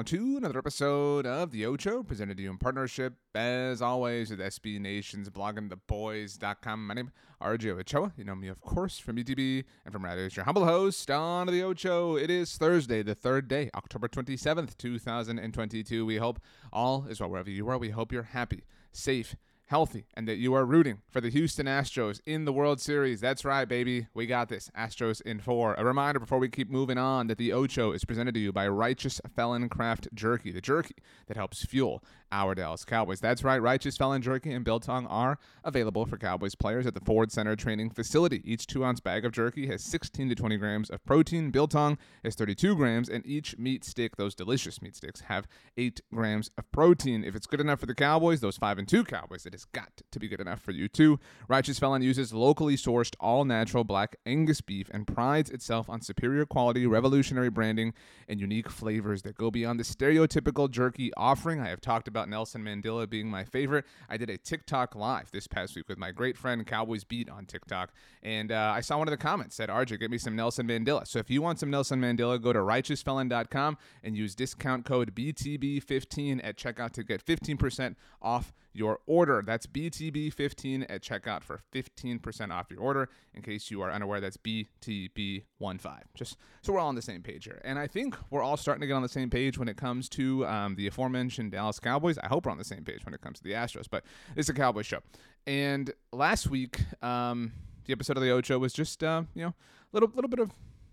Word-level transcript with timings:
now 0.00 0.04
to 0.04 0.38
another 0.38 0.58
episode 0.58 1.26
of 1.26 1.50
The 1.50 1.66
Ocho, 1.66 2.02
presented 2.02 2.38
to 2.38 2.42
you 2.42 2.50
in 2.50 2.56
partnership, 2.56 3.12
as 3.34 3.82
always, 3.82 4.30
with 4.30 4.40
SB 4.40 4.80
Nation's 4.80 5.28
bloggingtheboys.com. 5.28 6.86
My 6.86 6.94
name 6.94 7.08
is 7.08 7.12
RJ 7.46 7.78
Ochoa. 7.78 8.10
You 8.16 8.24
know 8.24 8.34
me, 8.34 8.48
of 8.48 8.62
course, 8.62 8.98
from 8.98 9.16
BTB 9.16 9.62
and 9.84 9.92
from 9.92 10.06
Radio. 10.06 10.26
Your 10.32 10.46
humble 10.46 10.64
host 10.64 11.10
on 11.10 11.48
The 11.48 11.62
Ocho. 11.62 12.16
It 12.16 12.30
is 12.30 12.56
Thursday, 12.56 13.02
the 13.02 13.14
third 13.14 13.46
day, 13.46 13.68
October 13.74 14.08
27th, 14.08 14.78
2022. 14.78 16.06
We 16.06 16.16
hope 16.16 16.40
all 16.72 17.04
is 17.06 17.20
well 17.20 17.28
wherever 17.28 17.50
you 17.50 17.68
are. 17.68 17.76
We 17.76 17.90
hope 17.90 18.10
you're 18.10 18.22
happy, 18.22 18.64
safe, 18.92 19.36
healthy 19.70 20.04
and 20.14 20.26
that 20.26 20.38
you 20.38 20.52
are 20.52 20.66
rooting 20.66 21.00
for 21.08 21.20
the 21.20 21.30
Houston 21.30 21.66
Astros 21.66 22.20
in 22.26 22.44
the 22.44 22.52
World 22.52 22.80
Series. 22.80 23.20
That's 23.20 23.44
right, 23.44 23.68
baby. 23.68 24.08
We 24.14 24.26
got 24.26 24.48
this. 24.48 24.68
Astros 24.76 25.22
in 25.22 25.38
four. 25.38 25.74
A 25.78 25.84
reminder 25.84 26.18
before 26.18 26.40
we 26.40 26.48
keep 26.48 26.68
moving 26.68 26.98
on 26.98 27.28
that 27.28 27.38
the 27.38 27.52
Ocho 27.52 27.92
is 27.92 28.04
presented 28.04 28.34
to 28.34 28.40
you 28.40 28.52
by 28.52 28.66
Righteous 28.66 29.20
Felon 29.36 29.68
Craft 29.68 30.08
Jerky, 30.12 30.50
the 30.50 30.60
jerky 30.60 30.96
that 31.28 31.36
helps 31.36 31.64
fuel 31.64 32.02
our 32.32 32.54
Dallas 32.54 32.84
Cowboys. 32.84 33.20
That's 33.20 33.44
right. 33.44 33.60
Righteous 33.60 33.96
Felon 33.96 34.22
Jerky 34.22 34.52
and 34.52 34.64
Biltong 34.64 35.06
are 35.06 35.38
available 35.64 36.06
for 36.06 36.16
Cowboys 36.16 36.54
players 36.54 36.86
at 36.86 36.94
the 36.94 37.00
Ford 37.00 37.32
Center 37.32 37.56
Training 37.56 37.90
Facility. 37.90 38.42
Each 38.44 38.66
two 38.66 38.84
ounce 38.84 39.00
bag 39.00 39.24
of 39.24 39.32
jerky 39.32 39.66
has 39.66 39.82
16 39.82 40.28
to 40.28 40.34
20 40.34 40.56
grams 40.56 40.90
of 40.90 41.04
protein. 41.04 41.50
Biltong 41.50 41.98
has 42.24 42.34
32 42.34 42.76
grams, 42.76 43.08
and 43.08 43.24
each 43.26 43.58
meat 43.58 43.84
stick, 43.84 44.16
those 44.16 44.34
delicious 44.34 44.80
meat 44.80 44.96
sticks, 44.96 45.22
have 45.22 45.46
8 45.76 46.00
grams 46.12 46.50
of 46.56 46.70
protein. 46.72 47.24
If 47.24 47.34
it's 47.34 47.46
good 47.46 47.60
enough 47.60 47.80
for 47.80 47.86
the 47.86 47.94
Cowboys, 47.94 48.40
those 48.40 48.56
5 48.56 48.78
and 48.78 48.88
2 48.88 49.04
Cowboys, 49.04 49.46
it 49.46 49.52
has 49.52 49.64
got 49.64 50.02
to 50.10 50.18
be 50.18 50.28
good 50.28 50.40
enough 50.40 50.60
for 50.60 50.72
you 50.72 50.88
too. 50.88 51.18
Righteous 51.48 51.78
Felon 51.78 52.02
uses 52.02 52.32
locally 52.32 52.76
sourced, 52.76 53.14
all 53.20 53.44
natural 53.44 53.84
black 53.84 54.16
Angus 54.26 54.60
beef 54.60 54.88
and 54.92 55.06
prides 55.06 55.50
itself 55.50 55.88
on 55.88 56.00
superior 56.00 56.46
quality, 56.46 56.86
revolutionary 56.86 57.50
branding, 57.50 57.92
and 58.28 58.40
unique 58.40 58.70
flavors 58.70 59.22
that 59.22 59.36
go 59.36 59.50
beyond 59.50 59.80
the 59.80 59.84
stereotypical 59.84 60.70
jerky 60.70 61.12
offering. 61.16 61.60
I 61.60 61.68
have 61.68 61.80
talked 61.80 62.08
about 62.08 62.19
Nelson 62.28 62.62
Mandela 62.62 63.08
being 63.08 63.28
my 63.28 63.44
favorite. 63.44 63.84
I 64.08 64.16
did 64.16 64.30
a 64.30 64.36
TikTok 64.36 64.94
live 64.94 65.30
this 65.30 65.46
past 65.46 65.76
week 65.76 65.88
with 65.88 65.98
my 65.98 66.12
great 66.12 66.36
friend 66.36 66.66
Cowboys 66.66 67.04
Beat 67.04 67.28
on 67.28 67.46
TikTok, 67.46 67.92
and 68.22 68.52
uh, 68.52 68.72
I 68.74 68.80
saw 68.80 68.98
one 68.98 69.08
of 69.08 69.12
the 69.12 69.18
comments 69.18 69.56
said, 69.56 69.68
"RJ, 69.68 70.00
get 70.00 70.10
me 70.10 70.18
some 70.18 70.36
Nelson 70.36 70.66
Mandela." 70.66 71.06
So 71.06 71.18
if 71.18 71.30
you 71.30 71.42
want 71.42 71.58
some 71.58 71.70
Nelson 71.70 72.00
Mandela, 72.00 72.40
go 72.40 72.52
to 72.52 72.58
righteousfelon.com 72.58 73.78
and 74.02 74.16
use 74.16 74.34
discount 74.34 74.84
code 74.84 75.14
BTB15 75.14 76.40
at 76.42 76.56
checkout 76.56 76.92
to 76.92 77.04
get 77.04 77.24
15% 77.24 77.96
off 78.22 78.52
your 78.72 79.00
order. 79.06 79.42
That's 79.44 79.66
BTB15 79.66 80.86
at 80.88 81.02
checkout 81.02 81.42
for 81.42 81.60
15% 81.72 82.50
off 82.50 82.70
your 82.70 82.80
order. 82.80 83.08
In 83.34 83.42
case 83.42 83.70
you 83.70 83.82
are 83.82 83.90
unaware, 83.90 84.20
that's 84.20 84.36
BTB15. 84.36 86.00
Just 86.14 86.36
so 86.62 86.72
we're 86.72 86.80
all 86.80 86.88
on 86.88 86.94
the 86.94 87.02
same 87.02 87.22
page 87.22 87.44
here. 87.44 87.60
And 87.64 87.78
I 87.78 87.86
think 87.86 88.16
we're 88.30 88.42
all 88.42 88.56
starting 88.56 88.80
to 88.80 88.86
get 88.86 88.94
on 88.94 89.02
the 89.02 89.08
same 89.08 89.30
page 89.30 89.58
when 89.58 89.68
it 89.68 89.76
comes 89.76 90.08
to 90.10 90.46
um, 90.46 90.74
the 90.76 90.86
aforementioned 90.86 91.52
Dallas 91.52 91.78
Cowboys. 91.78 92.09
I 92.18 92.28
hope 92.28 92.46
we're 92.46 92.52
on 92.52 92.58
the 92.58 92.64
same 92.64 92.84
page 92.84 93.04
when 93.04 93.14
it 93.14 93.20
comes 93.20 93.38
to 93.38 93.44
the 93.44 93.52
Astros, 93.52 93.86
but 93.90 94.04
it's 94.36 94.48
a 94.48 94.54
Cowboys 94.54 94.86
show. 94.86 95.00
And 95.46 95.92
last 96.12 96.48
week, 96.48 96.80
um, 97.02 97.52
the 97.86 97.92
episode 97.92 98.16
of 98.16 98.22
the 98.22 98.30
Ocho 98.30 98.58
was 98.58 98.72
just, 98.72 99.02
uh, 99.02 99.22
you 99.34 99.42
know, 99.42 99.48
a 99.48 99.54
little, 99.92 100.10
little 100.14 100.28
bit 100.28 100.38
of 100.40 100.50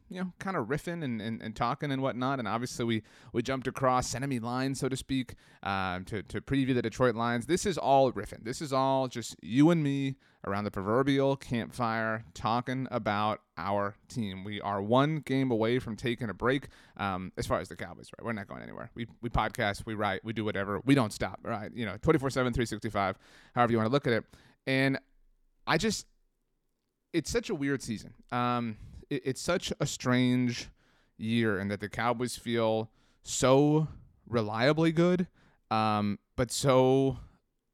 you 0.09 0.21
know, 0.21 0.31
kind 0.39 0.55
of 0.55 0.67
riffing 0.67 1.03
and, 1.03 1.21
and, 1.21 1.41
and 1.41 1.55
talking 1.55 1.91
and 1.91 2.01
whatnot. 2.01 2.39
And 2.39 2.47
obviously, 2.47 2.85
we, 2.85 3.03
we 3.33 3.41
jumped 3.41 3.67
across 3.67 4.15
enemy 4.15 4.39
lines, 4.39 4.79
so 4.79 4.87
to 4.87 4.95
speak, 4.95 5.35
um, 5.63 6.05
to, 6.05 6.23
to 6.23 6.41
preview 6.41 6.73
the 6.73 6.81
Detroit 6.81 7.15
Lions. 7.15 7.45
This 7.45 7.65
is 7.65 7.77
all 7.77 8.11
riffing. 8.11 8.43
This 8.43 8.61
is 8.61 8.71
all 8.71 9.07
just 9.07 9.35
you 9.41 9.69
and 9.69 9.83
me 9.83 10.15
around 10.45 10.63
the 10.63 10.71
proverbial 10.71 11.35
campfire 11.35 12.23
talking 12.33 12.87
about 12.89 13.41
our 13.57 13.95
team. 14.07 14.43
We 14.43 14.61
are 14.61 14.81
one 14.81 15.19
game 15.19 15.51
away 15.51 15.79
from 15.79 15.97
taking 15.97 16.29
a 16.29 16.33
break 16.33 16.67
um, 16.95 17.33
as 17.37 17.45
far 17.45 17.59
as 17.59 17.67
the 17.67 17.75
Cowboys, 17.75 18.09
right? 18.17 18.25
We're 18.25 18.33
not 18.33 18.47
going 18.47 18.61
anywhere. 18.61 18.89
We, 18.95 19.07
we 19.21 19.29
podcast, 19.29 19.85
we 19.85 19.93
write, 19.93 20.23
we 20.23 20.31
do 20.31 20.45
whatever. 20.45 20.81
We 20.85 20.95
don't 20.95 21.11
stop, 21.11 21.39
right? 21.43 21.71
You 21.73 21.85
know, 21.85 21.97
24 22.01 22.29
7, 22.29 22.53
365, 22.53 23.17
however 23.55 23.71
you 23.71 23.77
want 23.77 23.87
to 23.87 23.91
look 23.91 24.07
at 24.07 24.13
it. 24.13 24.25
And 24.65 24.99
I 25.65 25.77
just, 25.77 26.05
it's 27.11 27.29
such 27.29 27.49
a 27.49 27.55
weird 27.55 27.81
season. 27.81 28.13
Um, 28.31 28.77
it, 29.09 29.21
it's 29.25 29.41
such 29.41 29.73
a 29.79 29.85
strange 29.85 30.69
year 31.17 31.59
and 31.59 31.71
that 31.71 31.79
the 31.79 31.89
Cowboys 31.89 32.35
feel 32.35 32.89
so 33.23 33.87
reliably 34.27 34.91
good, 34.91 35.27
um, 35.71 36.19
but 36.35 36.51
so 36.51 37.17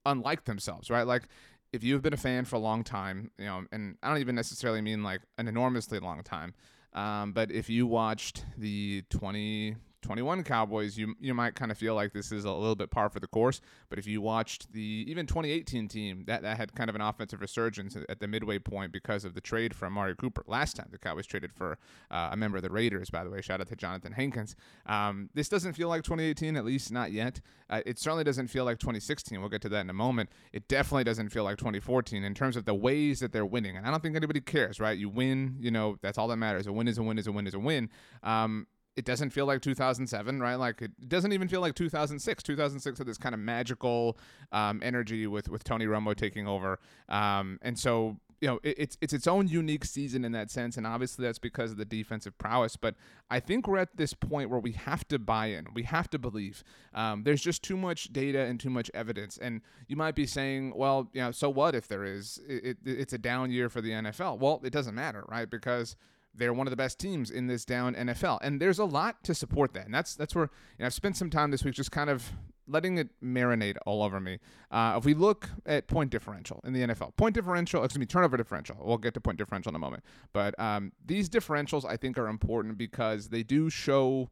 unlike 0.05 0.45
themselves, 0.45 0.89
right? 0.89 1.07
Like 1.07 1.23
if 1.71 1.83
you've 1.83 2.01
been 2.01 2.13
a 2.13 2.17
fan 2.17 2.45
for 2.45 2.55
a 2.55 2.59
long 2.59 2.83
time, 2.83 3.31
you 3.37 3.45
know, 3.45 3.63
and 3.71 3.97
I 4.03 4.09
don't 4.09 4.19
even 4.19 4.35
necessarily 4.35 4.81
mean 4.81 5.03
like 5.03 5.21
an 5.37 5.47
enormously 5.47 5.99
long 5.99 6.23
time, 6.23 6.53
um, 6.93 7.33
but 7.33 7.51
if 7.51 7.69
you 7.69 7.87
watched 7.87 8.45
the 8.57 9.03
20 9.09 9.75
21 10.03 10.43
Cowboys, 10.43 10.97
you 10.97 11.15
you 11.19 11.33
might 11.33 11.55
kind 11.55 11.71
of 11.71 11.77
feel 11.77 11.95
like 11.95 12.13
this 12.13 12.31
is 12.31 12.45
a 12.45 12.51
little 12.51 12.75
bit 12.75 12.91
par 12.91 13.09
for 13.09 13.19
the 13.19 13.27
course. 13.27 13.61
But 13.89 13.97
if 13.97 14.05
you 14.05 14.21
watched 14.21 14.71
the 14.73 15.05
even 15.07 15.25
2018 15.25 15.87
team, 15.87 16.23
that, 16.27 16.43
that 16.43 16.57
had 16.57 16.75
kind 16.75 16.89
of 16.89 16.95
an 16.95 17.01
offensive 17.01 17.41
resurgence 17.41 17.97
at 18.07 18.19
the 18.19 18.27
midway 18.27 18.59
point 18.59 18.91
because 18.91 19.25
of 19.25 19.33
the 19.33 19.41
trade 19.41 19.75
from 19.75 19.93
Amari 19.93 20.15
Cooper. 20.15 20.43
Last 20.47 20.75
time 20.75 20.89
the 20.91 20.97
Cowboys 20.97 21.25
traded 21.25 21.53
for 21.53 21.77
uh, 22.11 22.29
a 22.31 22.37
member 22.37 22.57
of 22.57 22.63
the 22.63 22.69
Raiders, 22.69 23.09
by 23.09 23.23
the 23.23 23.29
way. 23.29 23.41
Shout 23.41 23.61
out 23.61 23.67
to 23.69 23.75
Jonathan 23.75 24.11
Hankins. 24.11 24.55
Um, 24.85 25.29
this 25.33 25.49
doesn't 25.49 25.73
feel 25.73 25.87
like 25.87 26.03
2018, 26.03 26.55
at 26.55 26.65
least 26.65 26.91
not 26.91 27.11
yet. 27.11 27.41
Uh, 27.69 27.81
it 27.85 27.97
certainly 27.97 28.23
doesn't 28.23 28.47
feel 28.47 28.65
like 28.65 28.79
2016. 28.79 29.39
We'll 29.39 29.49
get 29.49 29.61
to 29.63 29.69
that 29.69 29.81
in 29.81 29.89
a 29.89 29.93
moment. 29.93 30.29
It 30.51 30.67
definitely 30.67 31.05
doesn't 31.05 31.29
feel 31.29 31.43
like 31.43 31.57
2014 31.57 32.23
in 32.23 32.33
terms 32.33 32.55
of 32.55 32.65
the 32.65 32.75
ways 32.75 33.19
that 33.19 33.31
they're 33.31 33.45
winning. 33.45 33.77
And 33.77 33.85
I 33.85 33.91
don't 33.91 34.01
think 34.01 34.15
anybody 34.15 34.41
cares, 34.41 34.79
right? 34.79 34.97
You 34.97 35.09
win, 35.09 35.57
you 35.59 35.71
know, 35.71 35.97
that's 36.01 36.17
all 36.17 36.27
that 36.27 36.37
matters. 36.37 36.67
A 36.67 36.73
win 36.73 36.87
is 36.87 36.97
a 36.97 37.03
win 37.03 37.17
is 37.17 37.27
a 37.27 37.31
win 37.31 37.47
is 37.47 37.53
a 37.53 37.59
win. 37.59 37.89
Um, 38.21 38.67
it 38.95 39.05
doesn't 39.05 39.31
feel 39.31 39.45
like 39.45 39.61
2007, 39.61 40.39
right? 40.39 40.55
Like 40.55 40.81
it 40.81 41.09
doesn't 41.09 41.33
even 41.33 41.47
feel 41.47 41.61
like 41.61 41.75
2006. 41.75 42.43
2006 42.43 42.97
had 42.97 43.07
this 43.07 43.17
kind 43.17 43.33
of 43.33 43.39
magical 43.39 44.17
um, 44.51 44.81
energy 44.83 45.27
with 45.27 45.49
with 45.49 45.63
Tony 45.63 45.85
Romo 45.85 46.15
taking 46.15 46.47
over, 46.47 46.79
um, 47.09 47.59
and 47.61 47.77
so 47.77 48.17
you 48.39 48.47
know 48.47 48.59
it, 48.61 48.75
it's 48.77 48.97
it's 49.01 49.13
its 49.13 49.25
own 49.25 49.47
unique 49.47 49.85
season 49.85 50.23
in 50.23 50.31
that 50.33 50.51
sense, 50.51 50.77
and 50.77 50.85
obviously 50.85 51.25
that's 51.25 51.39
because 51.39 51.71
of 51.71 51.77
the 51.77 51.85
defensive 51.85 52.37
prowess. 52.37 52.75
But 52.75 52.95
I 53.31 53.39
think 53.39 53.67
we're 53.67 53.79
at 53.79 53.97
this 53.97 54.13
point 54.13 54.51
where 54.51 54.59
we 54.59 54.73
have 54.73 55.07
to 55.07 55.17
buy 55.17 55.47
in, 55.47 55.67
we 55.73 55.83
have 55.83 56.09
to 56.11 56.19
believe. 56.19 56.63
Um, 56.93 57.23
there's 57.23 57.41
just 57.41 57.63
too 57.63 57.77
much 57.77 58.13
data 58.13 58.41
and 58.41 58.59
too 58.59 58.69
much 58.69 58.91
evidence, 58.93 59.37
and 59.39 59.61
you 59.87 59.95
might 59.95 60.13
be 60.13 60.27
saying, 60.27 60.73
well, 60.75 61.09
you 61.13 61.21
know, 61.21 61.31
so 61.31 61.49
what 61.49 61.73
if 61.73 61.87
there 61.87 62.03
is? 62.03 62.39
It, 62.47 62.65
it, 62.65 62.77
it's 62.85 63.13
a 63.13 63.17
down 63.17 63.49
year 63.49 63.69
for 63.69 63.81
the 63.81 63.91
NFL. 63.91 64.37
Well, 64.37 64.61
it 64.63 64.71
doesn't 64.71 64.93
matter, 64.93 65.25
right? 65.27 65.49
Because 65.49 65.95
they're 66.35 66.53
one 66.53 66.67
of 66.67 66.71
the 66.71 66.77
best 66.77 66.99
teams 66.99 67.29
in 67.29 67.47
this 67.47 67.65
down 67.65 67.95
NFL, 67.95 68.39
and 68.41 68.59
there's 68.59 68.79
a 68.79 68.85
lot 68.85 69.23
to 69.23 69.35
support 69.35 69.73
that. 69.73 69.85
And 69.85 69.93
that's 69.93 70.15
that's 70.15 70.35
where 70.35 70.49
I've 70.79 70.93
spent 70.93 71.17
some 71.17 71.29
time 71.29 71.51
this 71.51 71.63
week 71.63 71.75
just 71.75 71.91
kind 71.91 72.09
of 72.09 72.31
letting 72.67 72.97
it 72.97 73.09
marinate 73.21 73.75
all 73.85 74.01
over 74.01 74.19
me. 74.19 74.39
Uh, 74.71 74.95
if 74.97 75.05
we 75.05 75.13
look 75.13 75.49
at 75.65 75.87
point 75.87 76.09
differential 76.09 76.61
in 76.63 76.73
the 76.73 76.81
NFL, 76.81 77.15
point 77.17 77.35
differential, 77.35 77.83
excuse 77.83 77.99
me, 77.99 78.05
turnover 78.05 78.37
differential. 78.37 78.77
We'll 78.81 78.97
get 78.97 79.13
to 79.15 79.21
point 79.21 79.37
differential 79.37 79.69
in 79.69 79.75
a 79.75 79.79
moment, 79.79 80.03
but 80.31 80.57
um, 80.59 80.91
these 81.05 81.29
differentials 81.29 81.85
I 81.85 81.97
think 81.97 82.17
are 82.17 82.27
important 82.27 82.77
because 82.77 83.29
they 83.29 83.43
do 83.43 83.69
show 83.69 84.29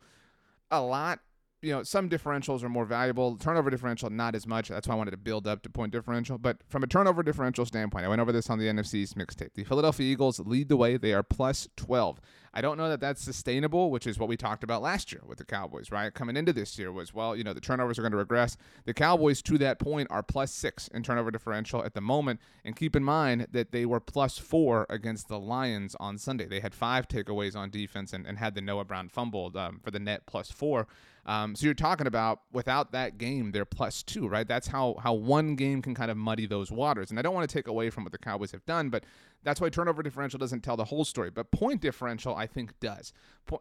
a 0.69 0.81
lot 0.81 1.19
you 1.61 1.71
know, 1.71 1.83
some 1.83 2.09
differentials 2.09 2.63
are 2.63 2.69
more 2.69 2.85
valuable. 2.85 3.37
Turnover 3.37 3.69
differential, 3.69 4.09
not 4.09 4.35
as 4.35 4.47
much. 4.47 4.69
That's 4.69 4.87
why 4.87 4.95
I 4.95 4.97
wanted 4.97 5.11
to 5.11 5.17
build 5.17 5.47
up 5.47 5.61
to 5.63 5.69
point 5.69 5.91
differential. 5.91 6.37
But 6.37 6.57
from 6.69 6.83
a 6.83 6.87
turnover 6.87 7.21
differential 7.21 7.65
standpoint, 7.65 8.05
I 8.05 8.07
went 8.07 8.21
over 8.21 8.31
this 8.31 8.49
on 8.49 8.57
the 8.57 8.65
NFC's 8.65 9.13
mixtape. 9.13 9.53
The 9.53 9.63
Philadelphia 9.63 10.11
Eagles 10.11 10.39
lead 10.39 10.69
the 10.69 10.77
way. 10.77 10.97
They 10.97 11.13
are 11.13 11.23
plus 11.23 11.67
12. 11.77 12.19
I 12.53 12.59
don't 12.61 12.77
know 12.77 12.89
that 12.89 12.99
that's 12.99 13.21
sustainable, 13.21 13.91
which 13.91 14.05
is 14.05 14.19
what 14.19 14.27
we 14.27 14.35
talked 14.35 14.63
about 14.63 14.81
last 14.81 15.11
year 15.13 15.21
with 15.25 15.37
the 15.37 15.45
Cowboys, 15.45 15.89
right? 15.89 16.13
Coming 16.13 16.35
into 16.35 16.51
this 16.51 16.77
year 16.77 16.91
was, 16.91 17.13
well, 17.13 17.35
you 17.35 17.45
know, 17.45 17.53
the 17.53 17.61
turnovers 17.61 17.97
are 17.97 18.01
going 18.01 18.11
to 18.11 18.17
regress. 18.17 18.57
The 18.83 18.93
Cowboys, 18.93 19.41
to 19.43 19.57
that 19.59 19.79
point, 19.79 20.09
are 20.11 20.21
plus 20.21 20.51
six 20.51 20.89
in 20.89 21.01
turnover 21.01 21.31
differential 21.31 21.83
at 21.83 21.93
the 21.93 22.01
moment. 22.01 22.41
And 22.65 22.75
keep 22.75 22.95
in 22.95 23.03
mind 23.03 23.47
that 23.51 23.71
they 23.71 23.85
were 23.85 24.01
plus 24.01 24.37
four 24.37 24.85
against 24.89 25.29
the 25.29 25.39
Lions 25.39 25.95
on 25.99 26.17
Sunday. 26.17 26.45
They 26.45 26.59
had 26.59 26.73
five 26.73 27.07
takeaways 27.07 27.55
on 27.55 27.69
defense 27.69 28.11
and, 28.11 28.25
and 28.27 28.37
had 28.37 28.53
the 28.55 28.61
Noah 28.61 28.85
Brown 28.85 29.07
fumbled 29.07 29.55
um, 29.55 29.79
for 29.81 29.91
the 29.91 29.99
net 29.99 30.25
plus 30.25 30.51
four. 30.51 30.87
Um, 31.25 31.55
so 31.55 31.65
you're 31.65 31.75
talking 31.75 32.07
about 32.07 32.41
without 32.51 32.91
that 32.93 33.17
game, 33.17 33.51
they're 33.51 33.65
plus 33.65 34.01
two, 34.01 34.27
right? 34.27 34.47
That's 34.47 34.67
how 34.67 34.95
how 35.01 35.13
one 35.13 35.55
game 35.55 35.81
can 35.81 35.93
kind 35.93 36.09
of 36.09 36.17
muddy 36.17 36.47
those 36.47 36.71
waters. 36.71 37.11
And 37.11 37.19
I 37.19 37.21
don't 37.21 37.35
want 37.35 37.47
to 37.47 37.53
take 37.53 37.67
away 37.67 37.91
from 37.91 38.03
what 38.03 38.11
the 38.11 38.17
Cowboys 38.17 38.51
have 38.51 38.65
done, 38.65 38.89
but 38.89 39.03
that's 39.43 39.61
why 39.61 39.69
turnover 39.69 40.01
differential 40.01 40.39
doesn't 40.39 40.61
tell 40.61 40.77
the 40.77 40.85
whole 40.85 41.05
story, 41.05 41.29
but 41.29 41.51
point 41.51 41.81
differential 41.81 42.39
I 42.41 42.47
think 42.47 42.79
does. 42.79 43.13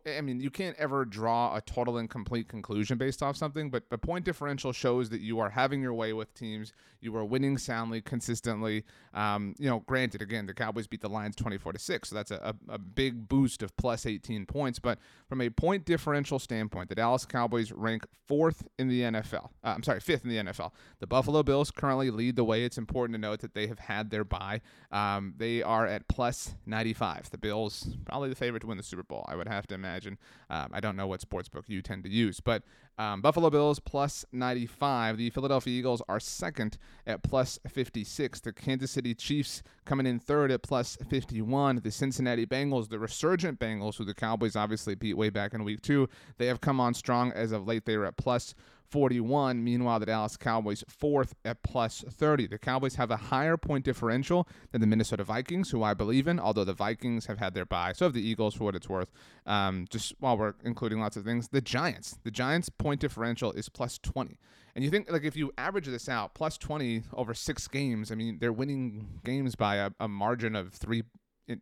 I 0.07 0.21
mean, 0.21 0.41
you 0.41 0.51
can't 0.51 0.77
ever 0.79 1.05
draw 1.05 1.57
a 1.57 1.61
total 1.61 1.99
and 1.99 2.09
complete 2.09 2.49
conclusion 2.49 2.97
based 2.97 3.23
off 3.23 3.37
something, 3.37 3.71
but 3.71 3.91
the 3.91 3.99
point 3.99 4.25
differential 4.25 4.73
shows 4.73 5.11
that 5.11 5.21
you 5.21 5.41
are 5.41 5.51
having 5.51 5.83
your 5.83 5.95
way 5.95 6.13
with 6.13 6.33
teams. 6.35 6.73
You 7.01 7.17
are 7.17 7.25
winning 7.25 7.59
soundly, 7.59 8.01
consistently. 8.01 8.85
Um, 9.15 9.55
you 9.59 9.69
know, 9.69 9.81
granted, 9.81 10.23
again, 10.23 10.47
the 10.47 10.55
Cowboys 10.55 10.87
beat 10.87 11.01
the 11.01 11.09
Lions 11.09 11.35
24 11.35 11.73
to 11.73 11.79
six, 11.79 12.11
so 12.11 12.15
that's 12.15 12.31
a, 12.31 12.55
a, 12.69 12.75
a 12.75 12.79
big 12.79 13.27
boost 13.27 13.63
of 13.63 13.77
plus 13.77 14.07
18 14.07 14.47
points. 14.47 14.79
But 14.79 14.99
from 15.29 15.41
a 15.41 15.51
point 15.51 15.87
differential 15.87 16.39
standpoint, 16.39 16.89
the 16.89 16.95
Dallas 16.95 17.25
Cowboys 17.25 17.73
rank 17.73 18.07
fourth 18.29 18.69
in 18.79 18.89
the 18.89 19.01
NFL. 19.01 19.47
Uh, 19.65 19.73
I'm 19.75 19.83
sorry, 19.83 20.01
fifth 20.01 20.25
in 20.25 20.31
the 20.31 20.37
NFL. 20.37 20.73
The 21.01 21.07
Buffalo 21.07 21.43
Bills 21.43 21.71
currently 21.71 22.11
lead 22.11 22.37
the 22.37 22.45
way. 22.45 22.65
It's 22.65 22.79
important 22.79 23.15
to 23.17 23.21
note 23.21 23.41
that 23.41 23.55
they 23.55 23.67
have 23.67 23.79
had 23.81 24.11
their 24.11 24.25
bye. 24.25 24.61
Um, 24.93 25.35
they 25.37 25.63
are 25.63 25.87
at 25.87 26.07
plus 26.07 26.55
95. 26.67 27.31
The 27.31 27.39
Bills 27.39 27.97
probably 28.05 28.29
the 28.29 28.37
favorite 28.37 28.61
to 28.61 28.70
win 28.71 28.79
the 28.79 28.83
Super 28.83 29.03
Bowl. 29.03 29.25
I 29.29 29.37
would 29.37 29.49
have 29.49 29.67
to 29.69 29.75
imagine. 29.75 30.19
Um, 30.49 30.71
I 30.73 30.81
don't 30.81 30.97
know 30.97 31.07
what 31.07 31.21
sports 31.21 31.49
book 31.49 31.65
you 31.69 31.83
tend 31.83 32.05
to 32.05 32.11
use, 32.11 32.41
but 32.41 32.63
um, 32.99 33.21
Buffalo 33.21 33.51
Bills 33.51 33.79
plus 33.79 34.25
95. 34.33 35.17
The 35.17 35.31
Philadelphia 35.31 35.79
Eagles 35.79 36.03
are 36.09 36.21
second 36.21 36.79
at 37.07 37.23
plus 37.23 37.59
56. 37.69 38.41
The 38.41 38.53
Kansas 38.53 38.91
City 38.91 39.15
Chiefs 39.15 39.63
coming 39.85 40.07
in 40.07 40.19
third 40.19 40.51
at 40.51 40.63
plus 40.63 40.97
51. 41.09 41.81
The 41.83 41.91
Cincinnati 41.91 42.47
Bengals, 42.47 42.89
the 42.89 42.99
resurgent 42.99 43.59
Bengals, 43.59 43.97
who 43.97 44.05
the 44.05 44.15
Cowboys 44.15 44.57
obviously 44.57 44.95
beat 44.95 45.15
way 45.15 45.31
back 45.31 45.55
in 45.55 45.65
week 45.65 45.83
two, 45.83 46.09
they 46.39 46.47
have 46.47 46.61
come 46.61 46.81
on 46.81 46.95
strong 46.95 47.33
as 47.33 47.53
of 47.53 47.67
late. 47.67 47.85
They 47.85 47.95
are 47.95 48.07
at 48.07 48.17
plus 48.17 48.55
41. 48.91 49.63
Meanwhile, 49.63 50.01
the 50.01 50.07
Dallas 50.07 50.37
Cowboys 50.37 50.85
fourth 50.89 51.35
at 51.45 51.63
plus 51.63 52.05
30. 52.09 52.47
The 52.49 52.59
Cowboys 52.59 52.97
have 52.97 53.11
a 53.11 53.17
higher 53.17 53.57
point 53.57 53.85
differential 53.85 54.49
than 54.73 54.81
the 54.81 54.87
Minnesota 54.87 55.25
Vikings, 55.25 55.71
who 55.71 55.83
I 55.83 55.95
believe 55.95 56.27
in, 56.27 56.39
although 56.41 56.65
the 56.65 56.75
Vikings 56.75 57.27
have 57.27 57.39
had 57.39 57.55
their 57.55 57.67
bye. 57.67 57.93
So 57.93 58.07
have 58.07 58.15
the 58.15 58.27
Eagles, 58.27 58.55
for 58.55 58.65
what 58.65 58.75
it's 58.75 58.89
worth. 58.89 59.11
Um, 59.47 59.87
just 59.91 60.15
while 60.21 60.37
we're 60.37 60.55
including 60.65 61.01
lots 61.01 61.17
of 61.17 61.25
things, 61.25 61.49
the 61.49 61.61
Giants. 61.61 62.19
The 62.25 62.31
Giants' 62.31 62.69
point 62.69 63.01
differential 63.01 63.53
is 63.53 63.69
plus 63.69 63.99
20. 63.99 64.39
And 64.75 64.85
you 64.85 64.91
think, 64.91 65.11
like, 65.11 65.25
if 65.25 65.37
you 65.37 65.53
average 65.59 65.87
this 65.87 66.09
out, 66.09 66.35
plus 66.35 66.57
20 66.57 67.03
over 67.13 67.35
six 67.35 67.67
games, 67.67 68.13
I 68.13 68.15
mean, 68.15 68.39
they're 68.39 68.53
winning 68.53 69.21
games 69.25 69.57
by 69.57 69.77
a, 69.77 69.91
a 69.99 70.09
margin 70.09 70.55
of 70.55 70.73
three 70.73 71.03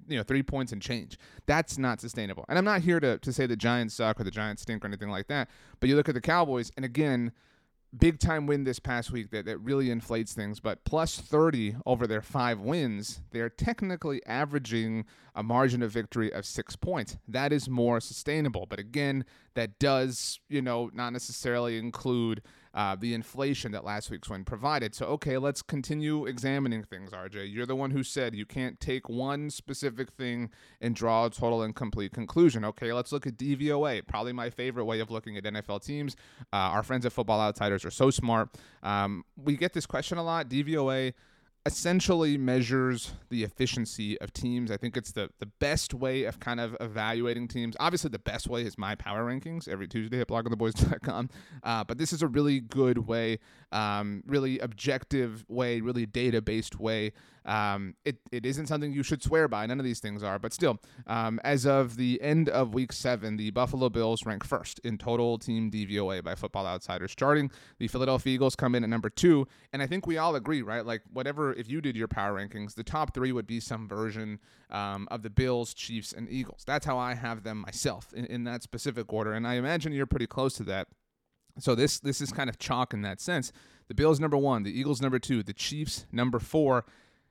you 0.07 0.17
know 0.17 0.23
three 0.23 0.43
points 0.43 0.73
and 0.73 0.83
change. 0.83 1.19
That's 1.47 1.79
not 1.79 2.01
sustainable. 2.01 2.45
And 2.49 2.59
I'm 2.59 2.65
not 2.65 2.83
here 2.83 3.01
to 3.01 3.19
to 3.19 3.33
say 3.33 3.47
the 3.47 3.57
Giants 3.57 3.95
suck 3.95 4.21
or 4.21 4.25
the 4.25 4.31
Giants 4.31 4.63
stink 4.63 4.85
or 4.85 4.89
anything 4.89 5.11
like 5.11 5.29
that. 5.29 5.49
But 5.81 5.89
you 5.89 5.97
look 5.97 6.09
at 6.09 6.15
the 6.15 6.21
Cowboys, 6.21 6.71
and 6.77 6.85
again, 6.85 7.33
big 7.97 8.19
time 8.19 8.47
win 8.47 8.65
this 8.65 8.79
past 8.79 9.11
week 9.11 9.31
that, 9.31 9.47
that 9.47 9.59
really 9.59 9.91
inflates 9.91 10.33
things. 10.35 10.61
But 10.61 10.85
plus 10.85 11.19
30 11.19 11.77
over 11.87 12.07
their 12.07 12.23
five 12.23 12.61
wins, 12.61 13.21
they're 13.31 13.49
technically 13.49 14.25
averaging 14.27 15.05
a 15.35 15.43
margin 15.43 15.83
of 15.83 15.91
victory 15.91 16.33
of 16.33 16.45
six 16.45 16.77
points. 16.77 17.17
That 17.27 17.53
is 17.53 17.69
more 17.69 18.01
sustainable. 18.01 18.67
But 18.67 18.79
again, 18.79 19.25
that 19.55 19.79
does, 19.79 20.41
you 20.49 20.63
know, 20.63 20.91
not 20.93 21.13
necessarily 21.13 21.79
include 21.79 22.43
uh, 22.75 22.97
the 22.97 23.15
inflation 23.15 23.73
that 23.73 23.85
last 23.85 24.11
week's 24.11 24.29
win 24.29 24.45
provided. 24.45 24.95
So, 24.95 25.07
okay, 25.07 25.39
let's 25.39 25.63
continue 25.63 26.27
examining 26.27 26.83
things, 26.83 27.11
RJ. 27.11 27.53
You're 27.53 27.67
the 27.67 27.77
one 27.77 27.91
who 27.91 28.03
said 28.03 28.35
you 28.35 28.47
can't 28.47 28.79
take 28.81 29.09
one 29.09 29.51
specific 29.51 30.11
thing 30.11 30.51
and 30.81 30.95
draw 30.95 31.27
a 31.27 31.31
total 31.31 31.63
and 31.63 31.75
complete 31.75 32.13
conclusion. 32.13 32.65
Okay, 32.65 32.93
let's 32.93 33.13
look 33.13 33.27
at 33.27 33.37
DVOA, 33.37 34.07
probably 34.07 34.33
my 34.33 34.51
favorite 34.51 34.85
way 34.85 35.01
of 35.01 35.11
looking 35.11 35.37
at 35.37 35.45
NFL 35.45 35.85
teams. 35.85 36.17
Uh, 36.53 36.57
our 36.57 36.83
friends 36.83 37.07
at 37.07 37.13
Football 37.13 37.41
Outsiders 37.41 37.85
are 37.85 37.91
so 37.91 38.11
smart. 38.11 38.51
Um, 38.83 39.25
we 39.37 39.57
get 39.57 39.73
this 39.73 39.87
question 39.87 40.19
a 40.19 40.23
lot. 40.23 40.49
DVOA 40.49 41.15
essentially 41.69 42.39
measures 42.39 43.13
the 43.29 43.45
efficiency 43.45 44.19
of 44.23 44.33
teams. 44.33 44.71
I 44.71 44.79
think 44.79 44.97
it's 44.97 45.13
the, 45.13 45.29
the 45.39 45.45
best 45.61 45.93
way 45.93 46.25
of 46.25 46.41
kind 46.41 46.61
of 46.61 46.75
evaluating 46.81 47.47
teams. 47.47 47.77
Obviously, 47.79 48.09
the 48.09 48.19
best 48.19 48.49
way 48.49 48.63
is 48.63 48.79
my 48.79 48.95
power 48.95 49.23
rankings 49.23 49.69
every 49.69 49.87
Tuesday 49.87 50.19
at 50.19 50.29
bloggingtheboys.com. 50.29 51.29
Uh, 51.63 51.85
but 51.85 51.99
this 51.99 52.15
is 52.15 52.23
a 52.23 52.27
really 52.27 52.61
good 52.61 53.07
way, 53.07 53.39
um, 53.71 54.23
really 54.27 54.59
objective 54.61 55.45
way, 55.47 55.83
really 55.83 56.07
data 56.07 56.41
based 56.41 56.81
way 56.81 57.13
um, 57.49 57.95
it, 58.05 58.19
it 58.31 58.45
isn't 58.45 58.67
something 58.67 58.93
you 58.93 59.03
should 59.03 59.23
swear 59.23 59.49
by. 59.49 59.65
None 59.65 59.81
of 59.81 59.85
these 59.85 60.01
things 60.01 60.23
are. 60.23 60.39
But 60.39 60.53
still, 60.53 60.79
um, 61.07 61.41
as 61.43 61.67
of 61.67 61.97
the 61.97 62.21
end 62.21 62.51
of 62.51 62.75
week 62.75 62.93
seven, 62.93 63.39
the 63.39 63.51
Buffalo 63.51 63.89
Bills 63.89 64.27
rank 64.27 64.45
first 64.45 64.79
in 64.81 64.99
total 64.99 65.39
team 65.39 65.71
DVOA 65.71 66.23
by 66.23 66.35
Football 66.35 66.67
Outsiders. 66.67 67.11
Starting, 67.11 67.51
the 67.79 67.89
Philadelphia 67.89 68.35
Eagles 68.35 68.55
come 68.55 68.75
in 68.75 68.85
at 68.85 68.91
number 68.91 69.09
two. 69.09 69.49
And 69.73 69.81
I 69.81 69.87
think 69.87 70.07
we 70.07 70.19
all 70.19 70.37
agree, 70.37 70.61
right? 70.61 70.85
Like, 70.85 71.01
whatever, 71.11 71.55
if 71.55 71.71
you 71.71 71.81
did 71.81 71.97
your 71.97 72.07
power 72.07 72.39
rankings, 72.39 72.75
the 72.75 72.85
top 72.85 73.15
three 73.15 73.33
would 73.33 73.47
be 73.47 73.61
some 73.61 73.89
version 73.89 74.41
um, 74.71 75.09
of 75.11 75.23
the 75.23 75.31
Bills, 75.31 75.73
Chiefs, 75.73 76.13
and 76.13 76.29
Eagles. 76.29 76.65
That's 76.67 76.85
how 76.85 76.99
I 76.99 77.15
have 77.15 77.45
them 77.45 77.59
myself 77.59 78.13
in, 78.13 78.27
in 78.27 78.45
that 78.45 78.63
specific 78.63 79.11
order. 79.11 79.33
And 79.33 79.47
I 79.47 79.55
imagine 79.55 79.93
you're 79.93 80.07
pretty 80.07 80.27
close 80.27 80.55
to 80.59 80.65
that. 80.65 80.89
So 81.61 81.75
this 81.75 81.99
this 81.99 82.21
is 82.21 82.31
kind 82.31 82.49
of 82.49 82.59
chalk 82.59 82.95
in 82.95 83.03
that 83.03 83.21
sense. 83.21 83.53
The 83.89 83.95
Bills 83.95 84.21
number 84.21 84.37
one, 84.37 84.63
the 84.63 84.79
Eagles 84.79 85.01
number 85.01 85.19
two, 85.19 85.43
the 85.43 85.55
Chiefs 85.55 86.07
number 86.13 86.39
four, 86.39 86.85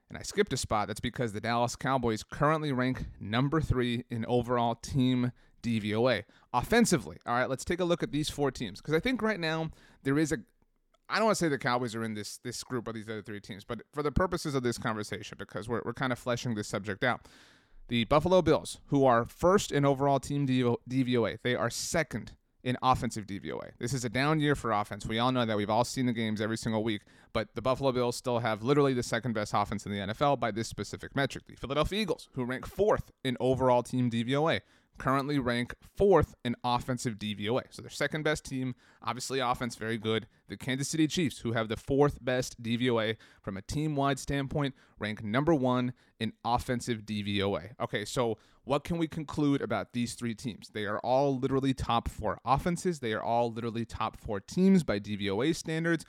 and 0.10 0.18
I 0.18 0.22
skipped 0.22 0.54
a 0.54 0.58
spot. 0.58 0.88
That's 0.88 1.00
because 1.00 1.34
the 1.34 1.42
Dallas 1.42 1.76
Cowboys 1.76 2.24
currently 2.24 2.72
rank 2.72 3.06
number 3.20 3.62
three 3.62 4.06
in 4.10 4.26
overall 4.26 4.76
team 4.76 5.32
DVOA. 5.64 6.24
Offensively, 6.54 7.18
all 7.26 7.36
right, 7.36 7.50
let's 7.50 7.66
take 7.66 7.80
a 7.80 7.86
look 7.86 8.04
at 8.04 8.12
these 8.12 8.30
four 8.30 8.52
teams 8.52 8.82
because 8.82 8.94
I 8.94 9.00
think 9.00 9.22
right 9.22 9.40
now 9.40 9.72
there 10.04 10.18
is 10.18 10.32
a. 10.32 10.38
I 11.10 11.18
don't 11.18 11.26
want 11.26 11.38
to 11.38 11.46
say 11.46 11.50
the 11.50 11.58
Cowboys 11.58 11.96
are 11.96 12.04
in 12.04 12.14
this 12.14 12.38
this 12.38 12.64
group 12.64 12.88
or 12.88 12.94
these 12.94 13.08
other 13.08 13.22
three 13.22 13.40
teams, 13.40 13.64
but 13.64 13.82
for 13.94 14.04
the 14.04 14.12
purposes 14.12 14.56
of 14.56 14.64
this 14.64 14.78
conversation, 14.78 15.38
because 15.40 15.70
we're, 15.70 15.82
we're 15.86 15.94
kind 15.94 16.12
of 16.12 16.20
fleshing 16.20 16.56
this 16.56 16.68
subject 16.68 17.04
out, 17.04 17.28
the 17.88 18.04
Buffalo 18.06 18.42
Bills, 18.42 18.80
who 18.88 19.06
are 19.06 19.26
first 19.26 19.72
in 19.72 19.86
overall 19.86 20.20
team 20.20 20.46
DVOA, 20.48 21.40
they 21.44 21.56
are 21.56 21.70
second 21.70 22.34
in 22.64 22.78
offensive 22.82 23.26
DVOA. 23.26 23.72
This 23.80 23.94
is 23.94 24.04
a 24.04 24.10
down 24.10 24.40
year 24.40 24.56
for 24.56 24.72
offense. 24.72 25.06
We 25.06 25.20
all 25.20 25.32
know 25.32 25.46
that. 25.46 25.58
We've 25.58 25.70
all 25.70 25.84
seen 25.84 26.06
the 26.06 26.14
games 26.14 26.42
every 26.42 26.58
single 26.58 26.84
week, 26.84 27.04
but 27.34 27.50
the 27.56 27.62
Buffalo 27.62 27.92
Bills 27.92 28.16
still 28.16 28.40
have 28.40 28.64
literally 28.64 28.94
the 28.94 29.04
second 29.04 29.34
best 29.34 29.54
offense 29.56 29.86
in 29.86 29.92
the 29.92 30.00
NFL 30.00 30.40
by 30.40 30.52
this 30.52 30.68
specific 30.68 31.16
metric. 31.16 31.46
The 31.48 31.56
Philadelphia 31.56 32.02
Eagles, 32.02 32.30
who 32.34 32.44
rank 32.44 32.66
fourth 32.66 33.12
in 33.24 33.38
overall 33.40 33.84
team 33.84 34.10
DVOA, 34.10 34.62
currently 34.98 35.40
rank 35.40 35.74
fourth 35.96 36.36
in 36.44 36.56
offensive 36.64 37.16
DVOA. 37.16 37.64
So 37.70 37.82
their 37.82 37.90
second 37.90 38.24
best 38.24 38.46
team, 38.46 38.76
obviously 39.02 39.40
offense 39.40 39.76
very 39.76 39.98
good. 39.98 40.28
The 40.48 40.58
Kansas 40.58 40.88
City 40.88 41.08
Chiefs, 41.08 41.40
who 41.40 41.54
have 41.54 41.70
the 41.70 41.78
fourth 41.78 42.24
best 42.24 42.62
DVOA 42.62 43.18
from 43.42 43.58
a 43.58 43.62
team 43.62 43.96
wide 43.96 44.20
standpoint, 44.20 44.76
rank 45.00 45.24
number 45.24 45.54
one 45.54 45.94
in 46.20 46.34
offensive 46.44 47.04
DVOA. 47.04 47.72
Okay, 47.82 48.06
so 48.06 48.38
what 48.64 48.84
can 48.84 48.98
we 48.98 49.08
conclude 49.08 49.62
about 49.62 49.94
these 49.94 50.14
three 50.14 50.36
teams? 50.36 50.70
They 50.74 50.86
are 50.86 51.00
all 51.00 51.40
literally 51.40 51.74
top 51.74 52.10
four 52.10 52.38
offenses. 52.44 53.00
They 53.00 53.14
are 53.14 53.24
all 53.24 53.52
literally 53.52 53.86
top 53.86 54.20
four 54.20 54.42
teams 54.42 54.84
by 54.84 55.00
DVOA 55.00 55.56
standards. 55.56 56.04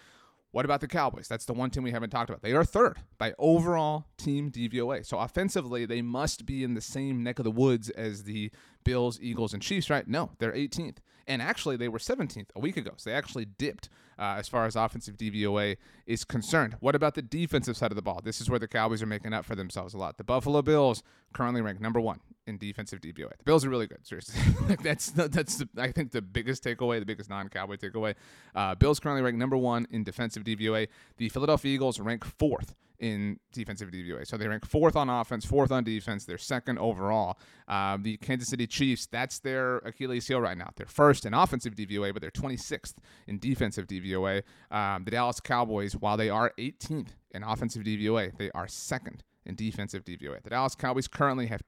What 0.50 0.64
about 0.64 0.80
the 0.80 0.88
Cowboys? 0.88 1.28
That's 1.28 1.44
the 1.44 1.52
one 1.52 1.70
team 1.70 1.82
we 1.82 1.90
haven't 1.90 2.10
talked 2.10 2.30
about. 2.30 2.42
They 2.42 2.52
are 2.52 2.64
third 2.64 2.98
by 3.18 3.34
overall 3.38 4.06
team 4.16 4.50
DVOA. 4.50 5.04
So 5.04 5.18
offensively, 5.18 5.84
they 5.84 6.00
must 6.00 6.46
be 6.46 6.64
in 6.64 6.74
the 6.74 6.80
same 6.80 7.22
neck 7.22 7.38
of 7.38 7.44
the 7.44 7.50
woods 7.50 7.90
as 7.90 8.24
the 8.24 8.50
Bills, 8.82 9.18
Eagles, 9.20 9.52
and 9.52 9.62
Chiefs, 9.62 9.90
right? 9.90 10.08
No, 10.08 10.30
they're 10.38 10.52
18th. 10.52 10.96
And 11.26 11.42
actually, 11.42 11.76
they 11.76 11.88
were 11.88 11.98
17th 11.98 12.46
a 12.56 12.60
week 12.60 12.78
ago. 12.78 12.92
So 12.96 13.10
they 13.10 13.16
actually 13.16 13.44
dipped 13.44 13.90
uh, 14.18 14.36
as 14.38 14.48
far 14.48 14.64
as 14.64 14.74
offensive 14.74 15.18
DVOA 15.18 15.76
is 16.06 16.24
concerned. 16.24 16.76
What 16.80 16.94
about 16.94 17.14
the 17.14 17.22
defensive 17.22 17.76
side 17.76 17.92
of 17.92 17.96
the 17.96 18.02
ball? 18.02 18.22
This 18.24 18.40
is 18.40 18.48
where 18.48 18.58
the 18.58 18.66
Cowboys 18.66 19.02
are 19.02 19.06
making 19.06 19.34
up 19.34 19.44
for 19.44 19.54
themselves 19.54 19.92
a 19.92 19.98
lot. 19.98 20.16
The 20.16 20.24
Buffalo 20.24 20.62
Bills 20.62 21.02
currently 21.34 21.60
ranked 21.60 21.82
number 21.82 22.00
one 22.00 22.20
in 22.48 22.58
defensive 22.58 23.00
DVOA. 23.00 23.36
The 23.36 23.44
Bills 23.44 23.64
are 23.64 23.70
really 23.70 23.86
good. 23.86 24.04
Seriously, 24.06 24.40
that's 24.82 25.10
the, 25.10 25.28
that's 25.28 25.56
the, 25.56 25.68
I 25.76 25.92
think 25.92 26.10
the 26.10 26.22
biggest 26.22 26.64
takeaway, 26.64 26.98
the 26.98 27.06
biggest 27.06 27.30
non-Cowboy 27.30 27.76
takeaway. 27.76 28.14
Uh, 28.54 28.74
Bills 28.74 28.98
currently 28.98 29.22
ranked 29.22 29.38
number 29.38 29.56
one 29.56 29.86
in 29.90 30.02
defensive 30.02 30.42
DVOA. 30.42 30.88
The 31.18 31.28
Philadelphia 31.28 31.74
Eagles 31.74 32.00
rank 32.00 32.24
fourth 32.24 32.74
in 32.98 33.38
defensive 33.52 33.90
DVOA. 33.90 34.26
So 34.26 34.36
they 34.36 34.48
rank 34.48 34.66
fourth 34.66 34.96
on 34.96 35.08
offense, 35.08 35.44
fourth 35.44 35.70
on 35.70 35.84
defense. 35.84 36.24
They're 36.24 36.38
second 36.38 36.78
overall. 36.78 37.38
Uh, 37.68 37.96
the 38.00 38.16
Kansas 38.16 38.48
City 38.48 38.66
Chiefs, 38.66 39.06
that's 39.06 39.38
their 39.38 39.76
Achilles 39.78 40.26
heel 40.26 40.40
right 40.40 40.58
now. 40.58 40.70
They're 40.74 40.86
first 40.86 41.24
in 41.24 41.34
offensive 41.34 41.74
DVOA, 41.76 42.12
but 42.12 42.22
they're 42.22 42.30
26th 42.30 42.94
in 43.26 43.38
defensive 43.38 43.86
DVOA. 43.86 44.42
Um, 44.70 45.04
the 45.04 45.12
Dallas 45.12 45.38
Cowboys, 45.38 45.94
while 45.94 46.16
they 46.16 46.28
are 46.28 46.52
18th 46.58 47.10
in 47.30 47.44
offensive 47.44 47.84
DVOA, 47.84 48.36
they 48.36 48.50
are 48.50 48.66
second 48.66 49.22
in 49.46 49.54
defensive 49.54 50.04
DVOA. 50.04 50.42
The 50.42 50.50
Dallas 50.50 50.74
Cowboys 50.74 51.08
currently 51.08 51.46
have 51.46 51.66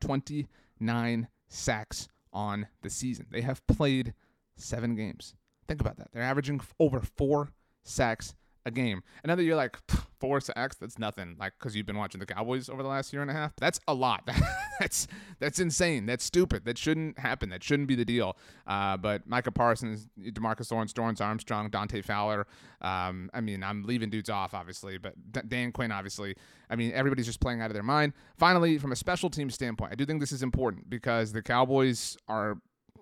29 0.80 1.28
sacks 1.48 2.08
on 2.32 2.66
the 2.82 2.90
season. 2.90 3.26
They 3.30 3.42
have 3.42 3.66
played 3.66 4.14
seven 4.56 4.94
games. 4.94 5.34
Think 5.68 5.80
about 5.80 5.98
that. 5.98 6.08
They're 6.12 6.22
averaging 6.22 6.60
over 6.78 7.00
four 7.00 7.50
sacks 7.84 8.34
a 8.64 8.70
game. 8.70 9.02
And 9.22 9.30
then 9.30 9.44
you're 9.44 9.56
like, 9.56 9.78
four 10.20 10.40
sacks, 10.40 10.76
that's 10.76 10.98
nothing. 10.98 11.36
Like, 11.38 11.54
because 11.58 11.74
you've 11.74 11.86
been 11.86 11.96
watching 11.96 12.20
the 12.20 12.26
Cowboys 12.26 12.68
over 12.68 12.82
the 12.82 12.88
last 12.88 13.12
year 13.12 13.22
and 13.22 13.30
a 13.30 13.34
half. 13.34 13.56
That's 13.56 13.80
a 13.88 13.94
lot. 13.94 14.28
that's 14.80 15.08
that's 15.38 15.58
insane. 15.58 16.06
That's 16.06 16.24
stupid. 16.24 16.64
That 16.66 16.78
shouldn't 16.78 17.18
happen. 17.18 17.48
That 17.48 17.64
shouldn't 17.64 17.88
be 17.88 17.94
the 17.94 18.04
deal. 18.04 18.36
Uh, 18.66 18.96
but 18.96 19.26
Micah 19.26 19.50
Parsons, 19.50 20.08
DeMarcus 20.20 20.70
Lawrence, 20.70 20.92
Dorance 20.92 21.20
Armstrong, 21.20 21.70
Dante 21.70 22.02
Fowler. 22.02 22.46
Um, 22.80 23.30
I 23.34 23.40
mean, 23.40 23.64
I'm 23.64 23.82
leaving 23.84 24.10
dudes 24.10 24.30
off, 24.30 24.54
obviously, 24.54 24.98
but 24.98 25.14
D- 25.32 25.40
Dan 25.48 25.72
Quinn, 25.72 25.90
obviously. 25.90 26.36
I 26.68 26.76
mean, 26.76 26.92
everybody's 26.92 27.26
just 27.26 27.40
playing 27.40 27.62
out 27.62 27.70
of 27.70 27.74
their 27.74 27.82
mind. 27.82 28.12
Finally, 28.36 28.78
from 28.78 28.92
a 28.92 28.96
special 28.96 29.30
team 29.30 29.50
standpoint, 29.50 29.92
I 29.92 29.94
do 29.96 30.04
think 30.04 30.20
this 30.20 30.32
is 30.32 30.42
important 30.42 30.88
because 30.88 31.32
the 31.32 31.42
Cowboys 31.42 32.16
are 32.28 32.58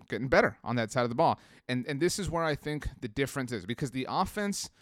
getting 0.09 0.29
better 0.29 0.57
on 0.65 0.77
that 0.77 0.91
side 0.91 1.03
of 1.03 1.11
the 1.11 1.15
ball. 1.15 1.39
And 1.69 1.85
and 1.87 2.01
this 2.01 2.19
is 2.19 2.31
where 2.31 2.45
I 2.45 2.55
think 2.55 2.89
the 3.01 3.09
difference 3.09 3.53
is 3.53 3.67
because 3.67 3.91
the 3.91 4.07
offense– 4.09 4.71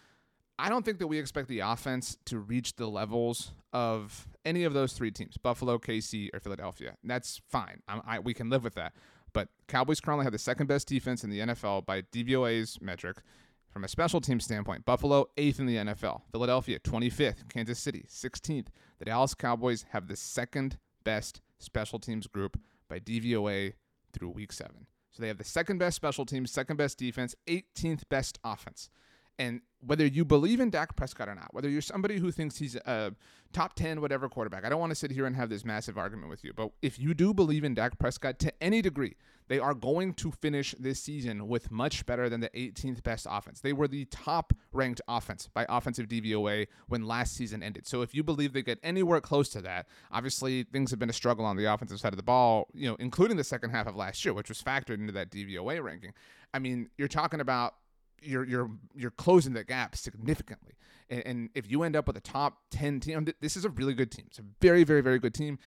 I 0.59 0.69
don't 0.69 0.83
think 0.83 0.99
that 0.99 1.07
we 1.07 1.19
expect 1.19 1.47
the 1.47 1.59
offense 1.59 2.17
to 2.25 2.39
reach 2.39 2.75
the 2.75 2.87
levels 2.87 3.53
of 3.73 4.27
any 4.43 4.63
of 4.63 4.73
those 4.73 4.93
three 4.93 5.11
teams 5.11 5.37
Buffalo, 5.37 5.77
KC, 5.77 6.29
or 6.33 6.39
Philadelphia. 6.39 6.95
And 7.01 7.11
that's 7.11 7.41
fine. 7.49 7.81
I, 7.87 8.19
we 8.19 8.33
can 8.33 8.49
live 8.49 8.63
with 8.63 8.75
that. 8.75 8.93
But 9.33 9.49
Cowboys 9.67 9.99
currently 9.99 10.23
have 10.23 10.33
the 10.33 10.39
second 10.39 10.67
best 10.67 10.87
defense 10.87 11.23
in 11.23 11.29
the 11.29 11.39
NFL 11.39 11.85
by 11.85 12.01
DVOA's 12.01 12.79
metric. 12.81 13.17
From 13.69 13.83
a 13.83 13.87
special 13.87 14.19
team 14.19 14.39
standpoint, 14.39 14.85
Buffalo, 14.85 15.27
eighth 15.37 15.59
in 15.59 15.67
the 15.67 15.75
NFL. 15.75 16.21
Philadelphia, 16.31 16.79
25th. 16.79 17.47
Kansas 17.49 17.77
City, 17.77 18.05
16th. 18.09 18.67
The 18.97 19.05
Dallas 19.05 19.35
Cowboys 19.35 19.85
have 19.91 20.07
the 20.07 20.15
second 20.15 20.79
best 21.03 21.41
special 21.59 21.99
teams 21.99 22.25
group 22.25 22.59
by 22.89 22.99
DVOA 22.99 23.73
through 24.13 24.29
week 24.29 24.51
seven. 24.51 24.87
So 25.11 25.21
they 25.21 25.27
have 25.27 25.37
the 25.37 25.43
second 25.43 25.77
best 25.77 25.95
special 25.95 26.25
teams, 26.25 26.49
second 26.49 26.77
best 26.77 26.97
defense, 26.97 27.35
18th 27.47 28.03
best 28.09 28.39
offense. 28.43 28.89
And 29.37 29.61
whether 29.85 30.05
you 30.05 30.25
believe 30.25 30.59
in 30.59 30.69
Dak 30.69 30.95
Prescott 30.95 31.29
or 31.29 31.35
not, 31.35 31.53
whether 31.53 31.69
you're 31.69 31.81
somebody 31.81 32.17
who 32.17 32.31
thinks 32.31 32.57
he's 32.57 32.75
a 32.75 33.13
top 33.53 33.75
10 33.75 34.01
whatever 34.01 34.27
quarterback, 34.27 34.65
I 34.65 34.69
don't 34.69 34.79
want 34.79 34.91
to 34.91 34.95
sit 34.95 35.11
here 35.11 35.25
and 35.25 35.35
have 35.35 35.49
this 35.49 35.63
massive 35.63 35.97
argument 35.97 36.29
with 36.29 36.43
you, 36.43 36.53
but 36.53 36.71
if 36.81 36.99
you 36.99 37.13
do 37.13 37.33
believe 37.33 37.63
in 37.63 37.73
Dak 37.73 37.99
Prescott 37.99 38.39
to 38.39 38.51
any 38.61 38.81
degree, 38.81 39.15
they 39.47 39.59
are 39.59 39.73
going 39.73 40.13
to 40.15 40.31
finish 40.31 40.75
this 40.77 41.01
season 41.01 41.47
with 41.47 41.71
much 41.71 42.05
better 42.05 42.27
than 42.27 42.41
the 42.41 42.49
18th 42.49 43.03
best 43.03 43.27
offense. 43.29 43.61
They 43.61 43.71
were 43.71 43.87
the 43.87 44.05
top 44.05 44.53
ranked 44.73 44.99
offense 45.07 45.47
by 45.53 45.65
offensive 45.69 46.07
DVOA 46.07 46.67
when 46.87 47.05
last 47.05 47.35
season 47.35 47.63
ended. 47.63 47.87
So 47.87 48.01
if 48.01 48.13
you 48.13 48.23
believe 48.23 48.53
they 48.53 48.61
get 48.61 48.79
anywhere 48.83 49.21
close 49.21 49.47
to 49.49 49.61
that, 49.61 49.87
obviously 50.11 50.63
things 50.63 50.89
have 50.91 50.99
been 50.99 51.09
a 51.09 51.13
struggle 51.13 51.45
on 51.45 51.55
the 51.55 51.65
offensive 51.65 51.99
side 51.99 52.11
of 52.13 52.17
the 52.17 52.23
ball, 52.23 52.67
you 52.73 52.89
know, 52.89 52.97
including 52.99 53.37
the 53.37 53.43
second 53.43 53.69
half 53.69 53.87
of 53.87 53.95
last 53.95 54.25
year, 54.25 54.33
which 54.33 54.49
was 54.49 54.61
factored 54.61 54.95
into 54.95 55.13
that 55.13 55.31
DVOA 55.31 55.81
ranking. 55.81 56.13
I 56.53 56.59
mean, 56.59 56.89
you're 56.97 57.07
talking 57.07 57.39
about 57.39 57.75
you're 58.21 58.45
you're 58.45 58.71
you're 58.95 59.11
closing 59.11 59.53
the 59.53 59.63
gap 59.63 59.95
significantly. 59.95 60.73
And, 61.09 61.23
and, 61.25 61.49
if 61.55 61.71
you 61.71 61.83
end 61.83 61.95
up 61.95 62.05
with 62.05 62.17
a 62.17 62.21
top 62.21 62.57
ten 62.69 62.99
team, 62.99 63.25
this 63.39 63.55
is 63.55 63.63
a 63.63 63.69
really 63.69 63.93
good 63.93 64.11
team. 64.11 64.25
It's 64.27 64.39
a 64.39 64.45
very 64.61 64.83
very 64.83 65.01
very 65.01 65.19
good 65.19 65.33
team. 65.33 65.59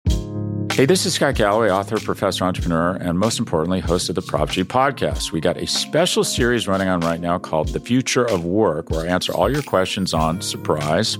Hey, 0.74 0.86
this 0.86 1.06
is 1.06 1.14
Scott 1.14 1.36
Galloway, 1.36 1.70
author, 1.70 2.00
professor, 2.00 2.46
entrepreneur, 2.46 2.96
and 2.96 3.20
most 3.20 3.38
importantly, 3.38 3.82
host 3.82 4.08
of 4.08 4.16
the 4.16 4.22
Prop 4.22 4.50
G 4.50 4.64
podcast. 4.64 5.34
We 5.34 5.42
got 5.42 5.58
a 5.58 5.68
special 5.68 6.24
series 6.24 6.70
running 6.70 6.88
on 6.88 7.02
right 7.02 7.20
now 7.20 7.38
called 7.38 7.70
The 7.70 7.82
Future 7.82 8.24
of 8.24 8.46
Work, 8.46 8.90
where 8.90 9.02
I 9.02 9.08
answer 9.08 9.34
all 9.34 9.52
your 9.52 9.64
questions 9.64 10.14
on 10.14 10.42
surprise, 10.42 11.18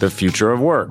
the 0.00 0.10
future 0.10 0.52
of 0.52 0.60
work. 0.60 0.90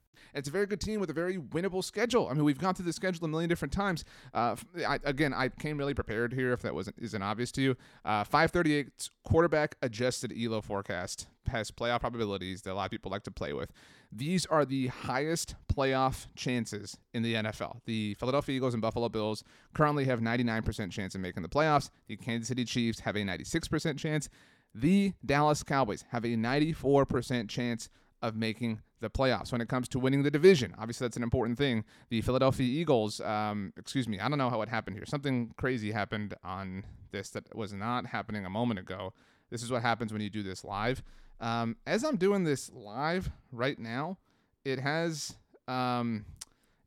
It's 0.33 0.47
a 0.47 0.51
very 0.51 0.65
good 0.65 0.81
team 0.81 0.99
with 0.99 1.09
a 1.09 1.13
very 1.13 1.37
winnable 1.37 1.83
schedule. 1.83 2.27
I 2.29 2.33
mean, 2.33 2.43
we've 2.43 2.59
gone 2.59 2.73
through 2.73 2.85
the 2.85 2.93
schedule 2.93 3.25
a 3.25 3.27
million 3.27 3.49
different 3.49 3.73
times. 3.73 4.03
Uh, 4.33 4.55
I, 4.87 4.99
again, 5.03 5.33
I 5.33 5.49
came 5.49 5.77
really 5.77 5.93
prepared 5.93 6.33
here. 6.33 6.53
If 6.53 6.61
that 6.61 6.73
wasn't 6.73 6.97
isn't 6.99 7.21
obvious 7.21 7.51
to 7.53 7.61
you, 7.61 7.75
uh, 8.05 8.23
538 8.23 9.09
quarterback 9.23 9.75
adjusted 9.81 10.33
ELO 10.37 10.61
forecast 10.61 11.27
has 11.47 11.71
playoff 11.71 12.01
probabilities 12.01 12.61
that 12.61 12.71
a 12.71 12.75
lot 12.75 12.85
of 12.85 12.91
people 12.91 13.11
like 13.11 13.23
to 13.23 13.31
play 13.31 13.53
with. 13.53 13.71
These 14.11 14.45
are 14.47 14.65
the 14.65 14.87
highest 14.87 15.55
playoff 15.73 16.27
chances 16.35 16.97
in 17.13 17.23
the 17.23 17.35
NFL. 17.35 17.79
The 17.85 18.13
Philadelphia 18.15 18.55
Eagles 18.55 18.73
and 18.73 18.81
Buffalo 18.81 19.09
Bills 19.09 19.43
currently 19.73 20.05
have 20.05 20.19
99% 20.19 20.91
chance 20.91 21.15
of 21.15 21.21
making 21.21 21.43
the 21.43 21.49
playoffs. 21.49 21.89
The 22.07 22.17
Kansas 22.17 22.49
City 22.49 22.65
Chiefs 22.65 22.99
have 23.01 23.15
a 23.15 23.19
96% 23.19 23.97
chance. 23.97 24.29
The 24.73 25.13
Dallas 25.25 25.63
Cowboys 25.63 26.05
have 26.09 26.23
a 26.25 26.29
94% 26.29 27.49
chance 27.49 27.89
of 28.21 28.35
making 28.35 28.81
the 28.99 29.09
playoffs 29.09 29.51
when 29.51 29.61
it 29.61 29.67
comes 29.67 29.87
to 29.89 29.99
winning 29.99 30.23
the 30.23 30.31
division. 30.31 30.75
Obviously, 30.77 31.05
that's 31.05 31.17
an 31.17 31.23
important 31.23 31.57
thing. 31.57 31.83
The 32.09 32.21
Philadelphia 32.21 32.65
Eagles, 32.65 33.19
um, 33.21 33.73
excuse 33.77 34.07
me, 34.07 34.19
I 34.19 34.29
don't 34.29 34.37
know 34.37 34.49
how 34.49 34.61
it 34.61 34.69
happened 34.69 34.95
here. 34.95 35.05
Something 35.05 35.53
crazy 35.57 35.91
happened 35.91 36.35
on 36.43 36.83
this 37.11 37.31
that 37.31 37.55
was 37.55 37.73
not 37.73 38.05
happening 38.05 38.45
a 38.45 38.49
moment 38.49 38.79
ago. 38.79 39.13
This 39.49 39.63
is 39.63 39.71
what 39.71 39.81
happens 39.81 40.13
when 40.13 40.21
you 40.21 40.29
do 40.29 40.43
this 40.43 40.63
live. 40.63 41.03
Um, 41.39 41.75
as 41.87 42.03
I'm 42.03 42.17
doing 42.17 42.43
this 42.43 42.71
live 42.71 43.31
right 43.51 43.77
now, 43.77 44.17
it 44.63 44.79
has 44.79 45.35
um, 45.67 46.25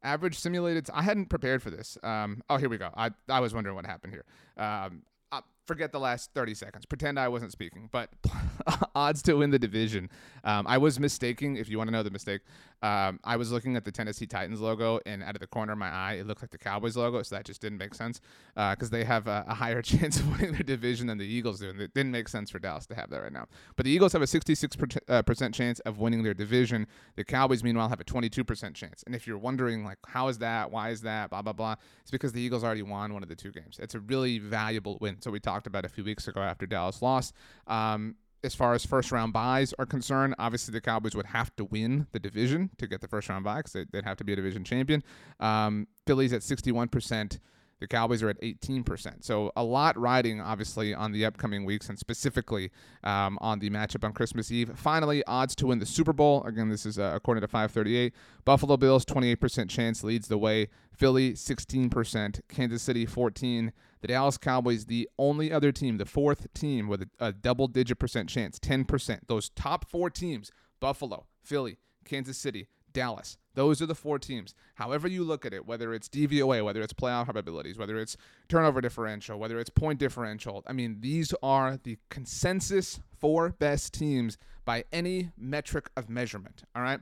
average 0.04 0.38
simulated. 0.38 0.88
I 0.94 1.02
hadn't 1.02 1.26
prepared 1.26 1.62
for 1.62 1.70
this. 1.70 1.98
Um, 2.04 2.42
oh, 2.48 2.56
here 2.56 2.68
we 2.68 2.78
go. 2.78 2.90
I, 2.96 3.10
I 3.28 3.40
was 3.40 3.52
wondering 3.52 3.74
what 3.74 3.86
happened 3.86 4.12
here. 4.12 4.24
Forget 5.66 5.92
the 5.92 6.00
last 6.00 6.30
30 6.34 6.54
seconds. 6.54 6.84
Pretend 6.86 7.18
I 7.18 7.28
wasn't 7.28 7.52
speaking. 7.52 7.88
But 7.90 8.10
odds 8.94 9.22
to 9.22 9.34
win 9.34 9.50
the 9.50 9.58
division. 9.58 10.10
Um, 10.44 10.66
I 10.66 10.78
was 10.78 11.00
mistaking, 11.00 11.56
if 11.56 11.68
you 11.68 11.78
want 11.78 11.88
to 11.88 11.92
know 11.92 12.02
the 12.02 12.10
mistake. 12.10 12.42
Um, 12.82 13.18
I 13.24 13.36
was 13.36 13.50
looking 13.50 13.76
at 13.76 13.84
the 13.86 13.90
Tennessee 13.90 14.26
Titans 14.26 14.60
logo, 14.60 15.00
and 15.06 15.22
out 15.22 15.34
of 15.34 15.40
the 15.40 15.46
corner 15.46 15.72
of 15.72 15.78
my 15.78 15.88
eye, 15.88 16.14
it 16.14 16.26
looked 16.26 16.42
like 16.42 16.50
the 16.50 16.58
Cowboys 16.58 16.98
logo. 16.98 17.22
So 17.22 17.34
that 17.34 17.46
just 17.46 17.62
didn't 17.62 17.78
make 17.78 17.94
sense 17.94 18.20
because 18.54 18.88
uh, 18.88 18.96
they 18.96 19.04
have 19.04 19.26
a, 19.26 19.44
a, 19.48 19.54
higher 19.54 19.80
chance 19.82 20.20
of 20.20 20.30
winning 20.30 20.52
their 20.52 20.62
division 20.62 21.06
than 21.06 21.16
the 21.16 21.24
Eagles 21.24 21.60
do. 21.60 21.70
And 21.70 21.80
it 21.80 21.94
didn't 21.94 22.12
make 22.12 22.28
sense 22.28 22.50
for 22.50 22.58
Dallas 22.58 22.84
to 22.88 22.94
have 22.94 23.08
that 23.08 23.22
right 23.22 23.32
now. 23.32 23.46
But 23.76 23.86
the 23.86 23.90
Eagles 23.90 24.12
have 24.12 24.20
a 24.20 24.26
66% 24.26 24.98
uh, 25.08 25.22
percent 25.22 25.54
chance 25.54 25.80
of 25.80 25.98
winning 25.98 26.22
their 26.22 26.34
division. 26.34 26.86
The 27.16 27.24
Cowboys, 27.24 27.64
meanwhile, 27.64 27.88
have 27.88 28.00
a 28.00 28.04
22% 28.04 28.74
chance. 28.74 29.02
And 29.06 29.14
if 29.14 29.26
you're 29.26 29.38
wondering, 29.38 29.82
like, 29.82 29.98
how 30.06 30.28
is 30.28 30.36
that? 30.38 30.70
Why 30.70 30.90
is 30.90 31.00
that? 31.02 31.30
Blah, 31.30 31.40
blah, 31.40 31.54
blah. 31.54 31.76
It's 32.02 32.10
because 32.10 32.32
the 32.32 32.40
Eagles 32.42 32.64
already 32.64 32.82
won 32.82 33.14
one 33.14 33.22
of 33.22 33.30
the 33.30 33.36
two 33.36 33.50
games. 33.50 33.78
It's 33.80 33.94
a 33.94 34.00
really 34.00 34.38
valuable 34.38 34.98
win. 35.00 35.22
So 35.22 35.30
we 35.30 35.40
talked 35.40 35.53
about 35.66 35.84
a 35.84 35.88
few 35.88 36.04
weeks 36.04 36.28
ago 36.28 36.40
after 36.40 36.66
Dallas 36.66 37.02
lost. 37.02 37.34
Um, 37.66 38.16
as 38.44 38.54
far 38.54 38.74
as 38.74 38.84
first 38.84 39.10
round 39.10 39.32
byes 39.32 39.72
are 39.78 39.86
concerned, 39.86 40.34
obviously 40.38 40.72
the 40.72 40.80
Cowboys 40.80 41.16
would 41.16 41.26
have 41.26 41.54
to 41.56 41.64
win 41.64 42.06
the 42.12 42.20
division 42.20 42.70
to 42.78 42.86
get 42.86 43.00
the 43.00 43.08
first 43.08 43.28
round 43.28 43.44
bye 43.44 43.56
because 43.56 43.72
they'd 43.72 44.04
have 44.04 44.18
to 44.18 44.24
be 44.24 44.34
a 44.34 44.36
division 44.36 44.64
champion. 44.64 45.02
Um, 45.40 45.88
Philly's 46.06 46.32
at 46.32 46.42
61%. 46.42 47.38
The 47.80 47.88
Cowboys 47.88 48.22
are 48.22 48.30
at 48.30 48.40
18%. 48.40 49.24
So 49.24 49.52
a 49.56 49.64
lot 49.64 49.98
riding, 49.98 50.40
obviously, 50.40 50.94
on 50.94 51.12
the 51.12 51.24
upcoming 51.24 51.64
weeks 51.64 51.88
and 51.88 51.98
specifically 51.98 52.70
um, 53.02 53.36
on 53.40 53.58
the 53.58 53.68
matchup 53.68 54.04
on 54.04 54.12
Christmas 54.12 54.50
Eve. 54.50 54.70
Finally, 54.76 55.24
odds 55.26 55.54
to 55.56 55.66
win 55.66 55.80
the 55.80 55.86
Super 55.86 56.12
Bowl. 56.12 56.44
Again, 56.44 56.68
this 56.68 56.86
is 56.86 56.98
uh, 56.98 57.12
according 57.14 57.42
to 57.42 57.48
538. 57.48 58.14
Buffalo 58.44 58.76
Bills, 58.76 59.04
28% 59.04 59.68
chance 59.68 60.04
leads 60.04 60.28
the 60.28 60.38
way. 60.38 60.68
Philly, 60.92 61.32
16%. 61.32 62.40
Kansas 62.48 62.82
City, 62.82 63.06
14 63.06 63.72
The 64.04 64.08
Dallas 64.08 64.36
Cowboys, 64.36 64.84
the 64.84 65.08
only 65.18 65.50
other 65.50 65.72
team, 65.72 65.96
the 65.96 66.04
fourth 66.04 66.52
team 66.52 66.88
with 66.88 67.00
a, 67.00 67.08
a 67.28 67.32
double 67.32 67.68
digit 67.68 67.98
percent 67.98 68.28
chance, 68.28 68.58
10%. 68.58 69.20
Those 69.28 69.48
top 69.48 69.88
four 69.88 70.10
teams, 70.10 70.52
Buffalo, 70.78 71.24
Philly, 71.42 71.78
Kansas 72.04 72.36
City, 72.36 72.68
Dallas. 72.92 73.38
Those 73.54 73.80
are 73.80 73.86
the 73.86 73.94
four 73.94 74.18
teams. 74.18 74.54
However 74.74 75.08
you 75.08 75.24
look 75.24 75.46
at 75.46 75.54
it, 75.54 75.64
whether 75.64 75.94
it's 75.94 76.10
DVOA, 76.10 76.62
whether 76.62 76.82
it's 76.82 76.92
playoff 76.92 77.24
probabilities, 77.24 77.78
whether 77.78 77.98
it's 77.98 78.18
turnover 78.46 78.82
differential, 78.82 79.38
whether 79.38 79.58
it's 79.58 79.70
point 79.70 80.00
differential, 80.00 80.62
I 80.66 80.74
mean, 80.74 80.98
these 81.00 81.32
are 81.42 81.78
the 81.82 81.96
consensus 82.10 83.00
four 83.18 83.54
best 83.58 83.94
teams 83.94 84.36
by 84.66 84.84
any 84.92 85.30
metric 85.38 85.88
of 85.96 86.10
measurement. 86.10 86.64
All 86.76 86.82
right 86.82 87.00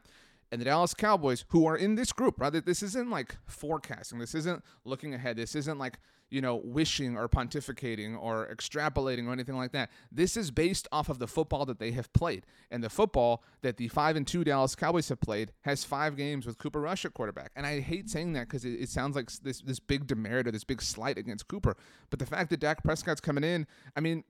and 0.53 0.61
the 0.61 0.67
Dallas 0.67 0.93
Cowboys, 0.93 1.47
who 1.49 1.67
are 1.67 1.77
in 1.77 1.95
this 1.95 2.13
group, 2.13 2.39
right? 2.39 2.53
This 2.65 2.83
isn't 2.83 3.09
like 3.09 3.39
forecasting. 3.47 4.19
This 4.19 4.35
isn't 4.35 4.63
looking 4.85 5.15
ahead. 5.15 5.39
This 5.39 5.55
isn't 5.57 5.79
like, 5.79 5.99
you 6.33 6.41
know, 6.41 6.57
wishing 6.65 7.17
or 7.17 7.29
pontificating 7.29 8.19
or 8.19 8.49
extrapolating 8.53 9.27
or 9.27 9.33
anything 9.33 9.57
like 9.57 9.73
that. 9.73 9.91
This 10.11 10.35
is 10.35 10.51
based 10.51 10.89
off 10.91 11.11
of 11.11 11.19
the 11.19 11.29
football 11.29 11.67
that 11.67 11.79
they 11.79 11.91
have 11.91 12.11
played. 12.15 12.47
And 12.71 12.83
the 12.83 12.89
football 12.89 13.45
that 13.61 13.77
the 13.77 13.89
5 13.89 14.17
and 14.17 14.27
2 14.27 14.45
Dallas 14.45 14.75
Cowboys 14.75 15.11
have 15.11 15.21
played 15.21 15.53
has 15.61 15.85
five 15.85 16.17
games 16.17 16.47
with 16.47 16.57
Cooper 16.57 16.81
Rush 16.81 17.05
at 17.05 17.13
quarterback. 17.13 17.53
And 17.55 17.67
I 17.67 17.81
hate 17.81 18.09
saying 18.09 18.33
that 18.33 18.49
because 18.49 18.65
it, 18.65 18.81
it, 18.81 18.89
sounds 18.89 19.15
like 19.15 19.31
this, 19.43 19.61
this 19.61 19.79
big 19.79 20.07
demerit 20.07 20.47
or 20.47 20.53
this 20.53 20.65
big 20.65 20.81
slight 20.81 21.19
against 21.19 21.49
Cooper. 21.49 21.77
But 22.09 22.19
the 22.19 22.27
fact 22.27 22.49
that 22.49 22.61
Dak 22.61 22.83
Prescott's 22.83 23.21
coming 23.21 23.45
in, 23.45 23.67
I 23.95 24.01
mean, 24.01 24.25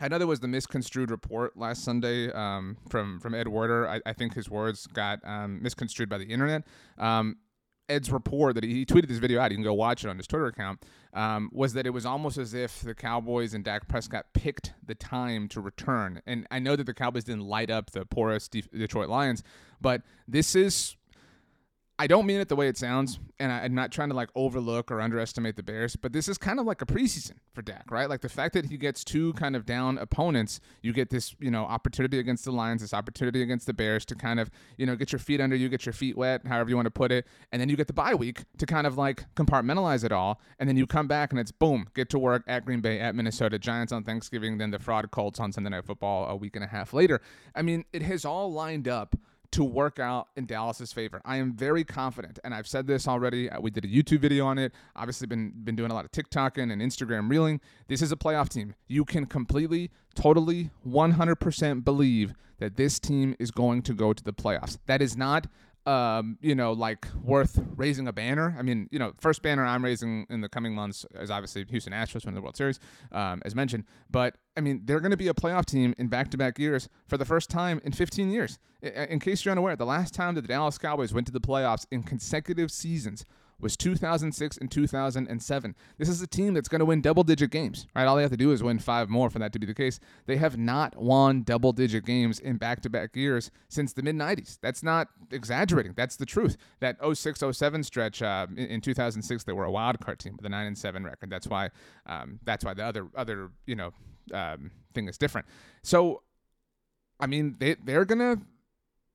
I 0.00 0.08
know 0.08 0.18
there 0.18 0.26
was 0.26 0.40
the 0.40 0.48
misconstrued 0.48 1.12
report 1.12 1.56
last 1.56 1.84
Sunday 1.84 2.32
um, 2.32 2.76
from 2.88 3.20
from 3.20 3.34
Ed 3.34 3.46
Werder. 3.46 3.88
I, 3.88 4.00
I, 4.04 4.12
think 4.12 4.34
his 4.34 4.50
words 4.50 4.88
got 4.88 5.20
um, 5.22 5.62
misconstrued 5.62 6.08
by 6.08 6.18
the 6.18 6.24
internet. 6.24 6.64
Um, 6.98 7.36
Ed's 7.88 8.10
report 8.10 8.54
that 8.54 8.64
he, 8.64 8.86
tweeted 8.86 9.08
this 9.08 9.18
video 9.18 9.40
out, 9.40 9.50
you 9.50 9.56
can 9.56 9.64
go 9.64 9.74
watch 9.74 10.04
it 10.04 10.08
on 10.08 10.16
his 10.16 10.26
Twitter 10.26 10.46
account, 10.46 10.84
um, 11.12 11.50
was 11.52 11.72
that 11.74 11.86
it 11.86 11.90
was 11.90 12.06
almost 12.06 12.38
as 12.38 12.54
if 12.54 12.80
the 12.80 12.94
Cowboys 12.94 13.54
and 13.54 13.64
Dak 13.64 13.88
Prescott 13.88 14.26
picked 14.32 14.72
the 14.84 14.94
time 14.94 15.48
to 15.48 15.60
return. 15.60 16.22
And 16.26 16.46
I 16.50 16.58
know 16.58 16.76
that 16.76 16.84
the 16.84 16.94
Cowboys 16.94 17.24
didn't 17.24 17.44
light 17.44 17.70
up 17.70 17.90
the 17.90 18.06
porous 18.06 18.48
Detroit 18.48 19.08
Lions, 19.08 19.42
but 19.80 20.02
this 20.26 20.54
is 20.54 20.96
I 21.98 22.06
don't 22.06 22.26
mean 22.26 22.40
it 22.40 22.48
the 22.48 22.56
way 22.56 22.68
it 22.68 22.76
sounds, 22.76 23.20
and 23.38 23.52
I, 23.52 23.64
am 23.64 23.74
not 23.74 23.92
trying 23.92 24.08
to 24.08 24.14
like 24.14 24.30
overlook 24.34 24.90
or 24.90 25.00
underestimate 25.00 25.56
the 25.56 25.62
Bears, 25.62 25.94
but 25.94 26.12
this 26.12 26.26
is 26.26 26.38
kind 26.38 26.58
of 26.58 26.66
like 26.66 26.80
a 26.80 26.86
preseason 26.86 27.34
for 27.52 27.62
Dak, 27.62 27.90
right? 27.90 28.08
Like 28.08 28.22
the 28.22 28.30
fact 28.30 28.54
that 28.54 28.66
he 28.66 28.76
gets 28.76 29.04
two 29.04 29.34
kind 29.34 29.54
of 29.54 29.66
down 29.66 29.98
opponents, 29.98 30.58
you 30.80 30.92
get 30.92 31.10
this, 31.10 31.36
you 31.38 31.50
know, 31.50 31.64
opportunity 31.64 32.18
against 32.18 32.44
the 32.44 32.50
Lions, 32.50 32.80
this 32.80 32.94
opportunity 32.94 33.42
against 33.42 33.66
the 33.66 33.74
Bears 33.74 34.04
to 34.06 34.14
kind 34.14 34.40
of, 34.40 34.50
you 34.78 34.86
know, 34.86 34.96
get 34.96 35.12
your 35.12 35.18
feet 35.18 35.40
under 35.40 35.54
you, 35.54 35.68
get 35.68 35.84
your 35.84 35.92
feet 35.92 36.16
wet, 36.16 36.46
however 36.46 36.70
you 36.70 36.76
want 36.76 36.86
to 36.86 36.90
put 36.90 37.12
it, 37.12 37.26
and 37.52 37.60
then 37.60 37.68
you 37.68 37.76
get 37.76 37.86
the 37.86 37.92
bye 37.92 38.14
week 38.14 38.42
to 38.58 38.66
kind 38.66 38.86
of 38.86 38.96
like 38.96 39.26
compartmentalize 39.34 40.02
it 40.02 40.12
all, 40.12 40.40
and 40.58 40.68
then 40.68 40.76
you 40.76 40.86
come 40.86 41.06
back 41.06 41.30
and 41.30 41.38
it's 41.38 41.52
boom, 41.52 41.86
get 41.94 42.08
to 42.08 42.18
work 42.18 42.42
at 42.46 42.64
Green 42.64 42.80
Bay, 42.80 43.00
at 43.00 43.14
Minnesota, 43.14 43.58
Giants 43.58 43.92
on 43.92 44.02
Thanksgiving, 44.02 44.56
then 44.58 44.70
the 44.70 44.78
fraud 44.78 45.10
Colts 45.10 45.38
on 45.38 45.52
Sunday 45.52 45.70
Night 45.70 45.84
Football 45.84 46.26
a 46.26 46.36
week 46.36 46.56
and 46.56 46.64
a 46.64 46.68
half 46.68 46.94
later. 46.94 47.20
I 47.54 47.62
mean, 47.62 47.84
it 47.92 48.02
has 48.02 48.24
all 48.24 48.50
lined 48.50 48.88
up 48.88 49.14
to 49.52 49.64
work 49.64 49.98
out 49.98 50.28
in 50.36 50.46
Dallas's 50.46 50.92
favor. 50.92 51.20
I 51.24 51.36
am 51.36 51.52
very 51.52 51.84
confident, 51.84 52.38
and 52.44 52.54
I've 52.54 52.66
said 52.66 52.86
this 52.86 53.06
already. 53.06 53.50
Uh, 53.50 53.60
we 53.60 53.70
did 53.70 53.84
a 53.84 53.88
YouTube 53.88 54.20
video 54.20 54.46
on 54.46 54.58
it. 54.58 54.72
Obviously, 54.96 55.26
been 55.26 55.52
been 55.64 55.76
doing 55.76 55.90
a 55.90 55.94
lot 55.94 56.04
of 56.04 56.12
TikToking 56.12 56.72
and 56.72 56.82
Instagram 56.82 57.30
reeling. 57.30 57.60
This 57.88 58.02
is 58.02 58.12
a 58.12 58.16
playoff 58.16 58.48
team. 58.48 58.74
You 58.88 59.04
can 59.04 59.26
completely, 59.26 59.90
totally, 60.14 60.70
100% 60.86 61.84
believe 61.84 62.34
that 62.58 62.76
this 62.76 62.98
team 62.98 63.34
is 63.38 63.50
going 63.50 63.82
to 63.82 63.94
go 63.94 64.12
to 64.12 64.22
the 64.22 64.32
playoffs. 64.32 64.78
That 64.86 65.02
is 65.02 65.16
not 65.16 65.46
um, 65.86 66.38
you 66.40 66.54
know, 66.54 66.72
like 66.72 67.06
worth 67.22 67.60
raising 67.76 68.06
a 68.06 68.12
banner. 68.12 68.54
I 68.58 68.62
mean, 68.62 68.88
you 68.90 68.98
know, 68.98 69.12
first 69.18 69.42
banner 69.42 69.64
I'm 69.64 69.84
raising 69.84 70.26
in 70.30 70.40
the 70.40 70.48
coming 70.48 70.74
months 70.74 71.04
is 71.14 71.30
obviously 71.30 71.64
Houston 71.64 71.92
Astros 71.92 72.24
winning 72.24 72.36
the 72.36 72.42
World 72.42 72.56
Series, 72.56 72.78
um, 73.10 73.42
as 73.44 73.54
mentioned. 73.54 73.84
But 74.10 74.36
I 74.56 74.60
mean, 74.60 74.82
they're 74.84 75.00
going 75.00 75.10
to 75.10 75.16
be 75.16 75.28
a 75.28 75.34
playoff 75.34 75.64
team 75.64 75.94
in 75.98 76.08
back-to-back 76.08 76.58
years 76.58 76.88
for 77.08 77.16
the 77.16 77.24
first 77.24 77.50
time 77.50 77.80
in 77.84 77.92
15 77.92 78.30
years. 78.30 78.58
In 78.82 79.18
case 79.18 79.44
you're 79.44 79.52
unaware, 79.52 79.76
the 79.76 79.86
last 79.86 80.14
time 80.14 80.34
that 80.34 80.42
the 80.42 80.48
Dallas 80.48 80.78
Cowboys 80.78 81.12
went 81.12 81.26
to 81.26 81.32
the 81.32 81.40
playoffs 81.40 81.86
in 81.90 82.02
consecutive 82.02 82.70
seasons 82.70 83.24
was 83.62 83.76
2006 83.76 84.56
and 84.58 84.70
2007. 84.70 85.74
This 85.96 86.08
is 86.08 86.20
a 86.20 86.26
team 86.26 86.52
that's 86.52 86.68
going 86.68 86.80
to 86.80 86.84
win 86.84 87.00
double 87.00 87.22
digit 87.22 87.50
games, 87.50 87.86
right? 87.94 88.06
All 88.06 88.16
they 88.16 88.22
have 88.22 88.30
to 88.32 88.36
do 88.36 88.50
is 88.52 88.62
win 88.62 88.80
five 88.80 89.08
more 89.08 89.30
for 89.30 89.38
that 89.38 89.52
to 89.52 89.58
be 89.58 89.66
the 89.66 89.74
case. 89.74 90.00
They 90.26 90.36
have 90.36 90.58
not 90.58 90.96
won 90.96 91.42
double 91.44 91.72
digit 91.72 92.04
games 92.04 92.40
in 92.40 92.56
back 92.56 92.82
to 92.82 92.90
back 92.90 93.14
years 93.14 93.50
since 93.68 93.92
the 93.92 94.02
mid 94.02 94.16
90s. 94.16 94.58
That's 94.60 94.82
not 94.82 95.08
exaggerating. 95.30 95.94
That's 95.96 96.16
the 96.16 96.26
truth. 96.26 96.56
That 96.80 96.96
06 97.00 97.42
07 97.52 97.84
stretch 97.84 98.20
uh, 98.20 98.48
in, 98.50 98.66
in, 98.66 98.80
2006, 98.80 99.44
they 99.44 99.52
were 99.52 99.64
a 99.64 99.70
wild 99.70 100.00
card 100.00 100.18
team 100.18 100.34
with 100.36 100.44
a 100.44 100.48
9 100.48 100.66
and 100.66 100.76
7 100.76 101.04
record. 101.04 101.30
That's 101.30 101.46
why, 101.46 101.70
um, 102.06 102.40
that's 102.44 102.64
why 102.64 102.74
the 102.74 102.84
other, 102.84 103.06
other, 103.14 103.50
you 103.66 103.76
know, 103.76 103.92
um, 104.34 104.72
thing 104.92 105.08
is 105.08 105.16
different. 105.16 105.46
So, 105.82 106.22
I 107.20 107.26
mean, 107.26 107.56
they, 107.58 107.76
they're 107.84 108.04
going 108.04 108.18
to, 108.18 108.42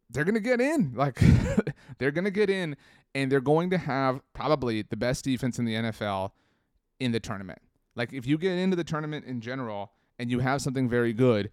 they're 0.09 0.23
to 0.35 0.39
get 0.39 0.61
in. 0.61 0.93
Like, 0.95 1.19
they're 1.97 2.11
to 2.25 2.31
get 2.31 2.49
in 2.49 2.77
and 3.17 3.31
they're 3.31 3.41
going 3.41 3.71
to 3.71 3.79
have 3.79 4.21
probably 4.33 4.83
the 4.83 4.95
best 4.95 5.25
defense 5.25 5.57
in 5.57 5.65
the 5.65 5.73
NFL 5.73 6.29
in 6.99 7.11
the 7.11 7.19
tournament. 7.19 7.59
Like 7.95 8.13
if 8.13 8.27
you 8.27 8.37
get 8.37 8.59
into 8.59 8.75
the 8.75 8.83
tournament 8.83 9.25
in 9.25 9.41
general 9.41 9.91
and 10.19 10.29
you 10.29 10.37
have 10.37 10.61
something 10.61 10.87
very 10.87 11.13
good, 11.13 11.49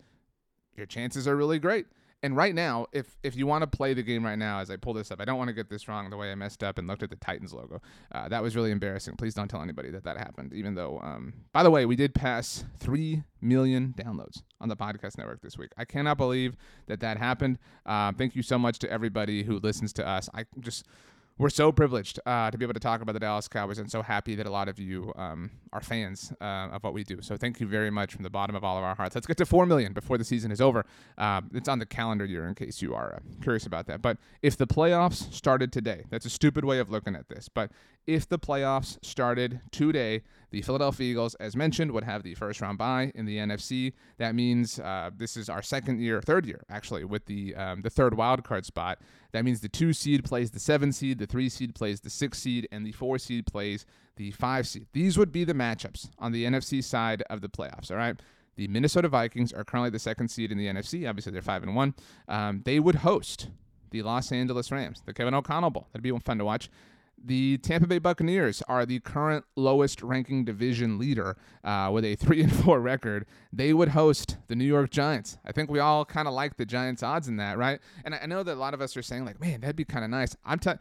your 0.76 0.84
chances 0.84 1.26
are 1.26 1.34
really 1.34 1.58
great. 1.58 1.86
And 2.22 2.36
right 2.36 2.54
now, 2.54 2.86
if 2.92 3.16
if 3.22 3.34
you 3.34 3.46
want 3.46 3.62
to 3.62 3.66
play 3.66 3.94
the 3.94 4.02
game 4.02 4.24
right 4.24 4.38
now, 4.38 4.58
as 4.58 4.70
I 4.70 4.76
pull 4.76 4.92
this 4.92 5.10
up, 5.10 5.20
I 5.20 5.24
don't 5.24 5.38
want 5.38 5.48
to 5.48 5.54
get 5.54 5.68
this 5.68 5.88
wrong. 5.88 6.08
The 6.08 6.16
way 6.16 6.32
I 6.32 6.34
messed 6.34 6.62
up 6.62 6.78
and 6.78 6.86
looked 6.86 7.02
at 7.02 7.10
the 7.10 7.16
Titans 7.16 7.52
logo, 7.52 7.80
uh, 8.12 8.28
that 8.28 8.42
was 8.42 8.56
really 8.56 8.70
embarrassing. 8.70 9.16
Please 9.16 9.34
don't 9.34 9.48
tell 9.48 9.60
anybody 9.60 9.90
that 9.90 10.04
that 10.04 10.16
happened. 10.16 10.54
Even 10.54 10.74
though, 10.74 11.00
um, 11.02 11.34
by 11.52 11.62
the 11.62 11.70
way, 11.70 11.84
we 11.84 11.96
did 11.96 12.14
pass 12.14 12.64
three 12.78 13.24
million 13.42 13.94
downloads 13.98 14.42
on 14.58 14.70
the 14.70 14.76
podcast 14.76 15.18
network 15.18 15.42
this 15.42 15.58
week. 15.58 15.70
I 15.76 15.84
cannot 15.84 16.16
believe 16.16 16.56
that 16.86 17.00
that 17.00 17.18
happened. 17.18 17.58
Uh, 17.84 18.12
thank 18.12 18.34
you 18.34 18.42
so 18.42 18.58
much 18.58 18.78
to 18.80 18.90
everybody 18.90 19.42
who 19.42 19.58
listens 19.58 19.92
to 19.94 20.06
us. 20.06 20.30
I 20.34 20.46
just 20.60 20.86
we're 21.36 21.50
so 21.50 21.72
privileged 21.72 22.20
uh, 22.26 22.50
to 22.50 22.56
be 22.56 22.64
able 22.64 22.74
to 22.74 22.80
talk 22.80 23.00
about 23.00 23.12
the 23.12 23.20
Dallas 23.20 23.48
Cowboys 23.48 23.78
and 23.78 23.90
so 23.90 24.02
happy 24.02 24.36
that 24.36 24.46
a 24.46 24.50
lot 24.50 24.68
of 24.68 24.78
you 24.78 25.12
um, 25.16 25.50
are 25.72 25.80
fans 25.80 26.32
uh, 26.40 26.68
of 26.72 26.84
what 26.84 26.94
we 26.94 27.02
do. 27.02 27.20
So 27.22 27.36
thank 27.36 27.58
you 27.58 27.66
very 27.66 27.90
much 27.90 28.14
from 28.14 28.22
the 28.22 28.30
bottom 28.30 28.54
of 28.54 28.62
all 28.62 28.78
of 28.78 28.84
our 28.84 28.94
hearts. 28.94 29.16
Let's 29.16 29.26
get 29.26 29.36
to 29.38 29.46
4 29.46 29.66
million 29.66 29.92
before 29.92 30.16
the 30.16 30.24
season 30.24 30.52
is 30.52 30.60
over. 30.60 30.86
Um, 31.18 31.50
it's 31.52 31.68
on 31.68 31.80
the 31.80 31.86
calendar 31.86 32.24
year 32.24 32.46
in 32.46 32.54
case 32.54 32.80
you 32.80 32.94
are 32.94 33.16
uh, 33.16 33.42
curious 33.42 33.66
about 33.66 33.86
that. 33.86 34.00
But 34.00 34.18
if 34.42 34.56
the 34.56 34.66
playoffs 34.66 35.32
started 35.32 35.72
today, 35.72 36.04
that's 36.08 36.24
a 36.24 36.30
stupid 36.30 36.64
way 36.64 36.78
of 36.78 36.90
looking 36.90 37.16
at 37.16 37.28
this. 37.28 37.48
But 37.48 37.72
if 38.06 38.28
the 38.28 38.38
playoffs 38.38 38.98
started 39.04 39.60
today, 39.70 40.22
the 40.50 40.62
Philadelphia 40.62 41.10
Eagles, 41.10 41.34
as 41.36 41.56
mentioned, 41.56 41.90
would 41.92 42.04
have 42.04 42.22
the 42.22 42.34
first 42.34 42.60
round 42.60 42.78
bye 42.78 43.10
in 43.14 43.26
the 43.26 43.38
NFC. 43.38 43.92
That 44.18 44.34
means 44.34 44.78
uh, 44.78 45.10
this 45.16 45.36
is 45.36 45.48
our 45.48 45.62
second 45.62 46.00
year, 46.00 46.20
third 46.20 46.46
year 46.46 46.64
actually, 46.68 47.04
with 47.04 47.26
the 47.26 47.54
um, 47.56 47.82
the 47.82 47.90
third 47.90 48.14
wild 48.16 48.44
card 48.44 48.64
spot. 48.64 49.00
That 49.32 49.44
means 49.44 49.60
the 49.60 49.68
two 49.68 49.92
seed 49.92 50.24
plays 50.24 50.50
the 50.50 50.60
seven 50.60 50.92
seed, 50.92 51.18
the 51.18 51.26
three 51.26 51.48
seed 51.48 51.74
plays 51.74 52.00
the 52.00 52.10
six 52.10 52.38
seed, 52.38 52.68
and 52.70 52.86
the 52.86 52.92
four 52.92 53.18
seed 53.18 53.46
plays 53.46 53.84
the 54.16 54.30
five 54.32 54.66
seed. 54.68 54.86
These 54.92 55.18
would 55.18 55.32
be 55.32 55.44
the 55.44 55.54
matchups 55.54 56.10
on 56.18 56.32
the 56.32 56.44
NFC 56.44 56.84
side 56.84 57.22
of 57.30 57.40
the 57.40 57.48
playoffs. 57.48 57.90
All 57.90 57.96
right. 57.96 58.20
The 58.56 58.68
Minnesota 58.68 59.08
Vikings 59.08 59.52
are 59.52 59.64
currently 59.64 59.90
the 59.90 59.98
second 59.98 60.28
seed 60.28 60.52
in 60.52 60.58
the 60.58 60.66
NFC. 60.66 61.08
Obviously, 61.08 61.32
they're 61.32 61.42
five 61.42 61.64
and 61.64 61.74
one. 61.74 61.94
Um, 62.28 62.62
they 62.64 62.78
would 62.78 62.94
host 62.96 63.48
the 63.90 64.02
Los 64.02 64.30
Angeles 64.30 64.70
Rams, 64.70 65.02
the 65.04 65.12
Kevin 65.12 65.34
O'Connell 65.34 65.70
Bowl. 65.70 65.88
That'd 65.92 66.02
be 66.02 66.16
fun 66.20 66.38
to 66.38 66.44
watch. 66.44 66.70
The 67.26 67.56
Tampa 67.58 67.86
Bay 67.86 67.98
Buccaneers 67.98 68.62
are 68.68 68.84
the 68.84 69.00
current 69.00 69.46
lowest 69.56 70.02
ranking 70.02 70.44
division 70.44 70.98
leader 70.98 71.38
uh, 71.64 71.88
with 71.90 72.04
a 72.04 72.14
3 72.16 72.42
and 72.42 72.52
4 72.54 72.78
record. 72.80 73.24
They 73.50 73.72
would 73.72 73.88
host 73.88 74.36
the 74.48 74.54
New 74.54 74.66
York 74.66 74.90
Giants. 74.90 75.38
I 75.44 75.52
think 75.52 75.70
we 75.70 75.78
all 75.78 76.04
kind 76.04 76.28
of 76.28 76.34
like 76.34 76.58
the 76.58 76.66
Giants' 76.66 77.02
odds 77.02 77.26
in 77.26 77.36
that, 77.38 77.56
right? 77.56 77.80
And 78.04 78.14
I 78.14 78.26
know 78.26 78.42
that 78.42 78.52
a 78.52 78.60
lot 78.60 78.74
of 78.74 78.82
us 78.82 78.94
are 78.96 79.02
saying, 79.02 79.24
like, 79.24 79.40
man, 79.40 79.62
that'd 79.62 79.74
be 79.74 79.86
kind 79.86 80.04
of 80.04 80.10
nice. 80.10 80.36
I'm 80.44 80.58
telling 80.58 80.80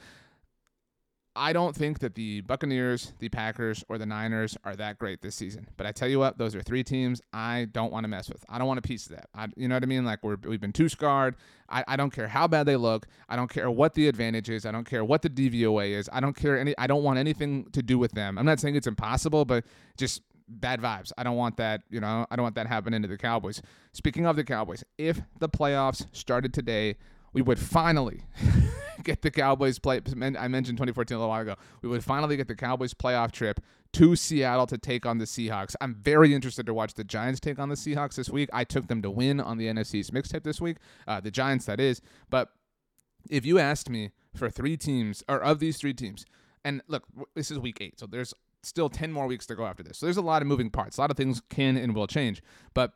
I 1.35 1.51
don't 1.51 1.75
think 1.75 1.99
that 1.99 2.13
the 2.13 2.41
Buccaneers, 2.41 3.13
the 3.19 3.29
Packers, 3.29 3.83
or 3.89 3.97
the 3.97 4.05
Niners 4.05 4.55
are 4.63 4.75
that 4.75 4.99
great 4.99 5.21
this 5.21 5.35
season. 5.35 5.67
But 5.77 5.87
I 5.87 5.91
tell 5.91 6.07
you 6.07 6.19
what, 6.19 6.37
those 6.37 6.53
are 6.53 6.61
three 6.61 6.83
teams 6.83 7.21
I 7.33 7.67
don't 7.71 7.91
want 7.91 8.03
to 8.03 8.07
mess 8.07 8.29
with. 8.29 8.45
I 8.47 8.59
don't 8.59 8.67
want 8.67 8.77
a 8.77 8.83
piece 8.83 9.07
of 9.07 9.13
that. 9.13 9.29
I, 9.33 9.47
you 9.55 9.67
know 9.67 9.75
what 9.75 9.83
I 9.83 9.87
mean? 9.87 10.05
Like 10.05 10.23
we're, 10.23 10.37
we've 10.43 10.61
been 10.61 10.73
too 10.73 10.89
scarred. 10.89 11.35
I, 11.69 11.83
I 11.87 11.95
don't 11.95 12.11
care 12.11 12.27
how 12.27 12.47
bad 12.47 12.67
they 12.67 12.75
look. 12.75 13.07
I 13.29 13.35
don't 13.35 13.49
care 13.49 13.71
what 13.71 13.95
the 13.95 14.07
advantage 14.07 14.49
is. 14.49 14.65
I 14.65 14.71
don't 14.71 14.85
care 14.85 15.03
what 15.03 15.23
the 15.23 15.29
DVOA 15.29 15.91
is. 15.91 16.07
I 16.13 16.19
don't 16.19 16.35
care 16.35 16.59
any. 16.59 16.75
I 16.77 16.85
don't 16.85 17.03
want 17.03 17.17
anything 17.17 17.65
to 17.71 17.81
do 17.81 17.97
with 17.97 18.11
them. 18.11 18.37
I'm 18.37 18.45
not 18.45 18.59
saying 18.59 18.75
it's 18.75 18.87
impossible, 18.87 19.45
but 19.45 19.65
just 19.97 20.21
bad 20.47 20.81
vibes. 20.81 21.11
I 21.17 21.23
don't 21.23 21.37
want 21.37 21.57
that, 21.57 21.81
you 21.89 21.99
know, 21.99 22.27
I 22.29 22.35
don't 22.35 22.43
want 22.43 22.55
that 22.55 22.67
happening 22.67 23.01
to 23.01 23.07
the 23.07 23.17
Cowboys. 23.17 23.61
Speaking 23.91 24.25
of 24.25 24.35
the 24.35 24.43
Cowboys, 24.43 24.83
if 24.97 25.21
the 25.39 25.49
playoffs 25.49 26.05
started 26.11 26.53
today, 26.53 26.97
we 27.33 27.41
would 27.41 27.59
finally 27.59 28.21
get 29.03 29.21
the 29.21 29.31
Cowboys 29.31 29.79
play. 29.79 29.97
I 29.97 30.47
mentioned 30.47 30.77
2014 30.77 31.15
a 31.15 31.19
little 31.19 31.29
while 31.29 31.41
ago. 31.41 31.55
We 31.81 31.89
would 31.89 32.03
finally 32.03 32.37
get 32.37 32.47
the 32.47 32.55
Cowboys 32.55 32.93
playoff 32.93 33.31
trip 33.31 33.59
to 33.93 34.15
Seattle 34.15 34.67
to 34.67 34.77
take 34.77 35.05
on 35.05 35.17
the 35.17 35.25
Seahawks. 35.25 35.75
I'm 35.81 35.95
very 35.95 36.33
interested 36.33 36.65
to 36.65 36.73
watch 36.73 36.93
the 36.95 37.03
Giants 37.03 37.39
take 37.39 37.59
on 37.59 37.69
the 37.69 37.75
Seahawks 37.75 38.15
this 38.15 38.29
week. 38.29 38.49
I 38.53 38.63
took 38.63 38.87
them 38.87 39.01
to 39.01 39.11
win 39.11 39.39
on 39.39 39.57
the 39.57 39.67
NFC's 39.67 40.11
mixtape 40.11 40.43
this 40.43 40.59
week, 40.59 40.77
uh, 41.07 41.19
the 41.19 41.31
Giants, 41.31 41.65
that 41.65 41.79
is. 41.79 42.01
But 42.29 42.49
if 43.29 43.45
you 43.45 43.59
asked 43.59 43.89
me 43.89 44.11
for 44.35 44.49
three 44.49 44.77
teams, 44.77 45.23
or 45.27 45.41
of 45.41 45.59
these 45.59 45.77
three 45.77 45.93
teams, 45.93 46.25
and 46.65 46.81
look, 46.87 47.03
this 47.35 47.51
is 47.51 47.59
week 47.59 47.77
eight, 47.81 47.99
so 47.99 48.07
there's 48.07 48.33
still 48.63 48.89
10 48.89 49.11
more 49.11 49.27
weeks 49.27 49.45
to 49.47 49.55
go 49.55 49.65
after 49.65 49.83
this. 49.83 49.97
So 49.97 50.05
there's 50.05 50.17
a 50.17 50.21
lot 50.21 50.41
of 50.41 50.47
moving 50.47 50.69
parts. 50.69 50.97
A 50.97 51.01
lot 51.01 51.11
of 51.11 51.17
things 51.17 51.41
can 51.49 51.77
and 51.77 51.93
will 51.93 52.07
change. 52.07 52.41
But 52.73 52.93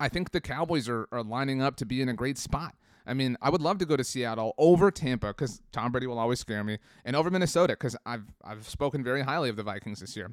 I 0.00 0.08
think 0.08 0.30
the 0.30 0.40
Cowboys 0.40 0.88
are, 0.88 1.06
are 1.12 1.22
lining 1.22 1.60
up 1.62 1.76
to 1.76 1.86
be 1.86 2.00
in 2.00 2.08
a 2.08 2.14
great 2.14 2.38
spot. 2.38 2.74
I 3.10 3.14
mean, 3.14 3.36
I 3.42 3.50
would 3.50 3.60
love 3.60 3.78
to 3.78 3.84
go 3.84 3.96
to 3.96 4.04
Seattle 4.04 4.54
over 4.56 4.92
Tampa 4.92 5.28
because 5.28 5.60
Tom 5.72 5.90
Brady 5.90 6.06
will 6.06 6.20
always 6.20 6.38
scare 6.38 6.62
me, 6.62 6.78
and 7.04 7.16
over 7.16 7.28
Minnesota 7.28 7.72
because 7.72 7.96
I've 8.06 8.22
I've 8.44 8.68
spoken 8.68 9.02
very 9.02 9.22
highly 9.22 9.48
of 9.48 9.56
the 9.56 9.64
Vikings 9.64 9.98
this 9.98 10.16
year. 10.16 10.32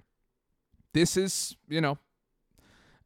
This 0.94 1.18
is, 1.18 1.56
you 1.68 1.82
know, 1.82 1.98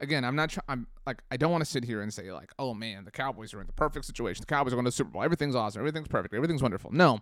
again, 0.01 0.25
I'm 0.25 0.35
not. 0.35 0.49
Try- 0.49 0.63
I'm 0.67 0.87
like 1.07 1.23
I 1.31 1.37
don't 1.37 1.53
want 1.53 1.63
to 1.63 1.69
sit 1.69 1.85
here 1.85 2.01
and 2.01 2.13
say 2.13 2.33
like, 2.33 2.51
oh 2.59 2.73
man, 2.73 3.05
the 3.05 3.11
Cowboys 3.11 3.53
are 3.53 3.61
in 3.61 3.67
the 3.67 3.71
perfect 3.71 4.05
situation. 4.05 4.41
The 4.41 4.53
Cowboys 4.53 4.73
are 4.73 4.75
going 4.75 4.83
to 4.83 4.89
the 4.91 4.95
Super 4.95 5.11
Bowl. 5.11 5.23
Everything's 5.23 5.55
awesome. 5.55 5.79
Everything's 5.79 6.09
perfect. 6.09 6.33
Everything's 6.33 6.61
wonderful. 6.61 6.91
No, 6.91 7.21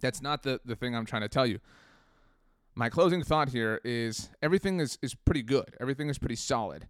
that's 0.00 0.22
not 0.22 0.44
the 0.44 0.60
the 0.64 0.76
thing 0.76 0.94
I'm 0.94 1.04
trying 1.04 1.22
to 1.22 1.28
tell 1.28 1.46
you. 1.46 1.58
My 2.76 2.90
closing 2.90 3.24
thought 3.24 3.48
here 3.48 3.80
is 3.82 4.28
everything 4.40 4.78
is 4.78 4.98
is 5.02 5.16
pretty 5.16 5.42
good. 5.42 5.74
Everything 5.80 6.10
is 6.10 6.16
pretty 6.18 6.36
solid 6.36 6.86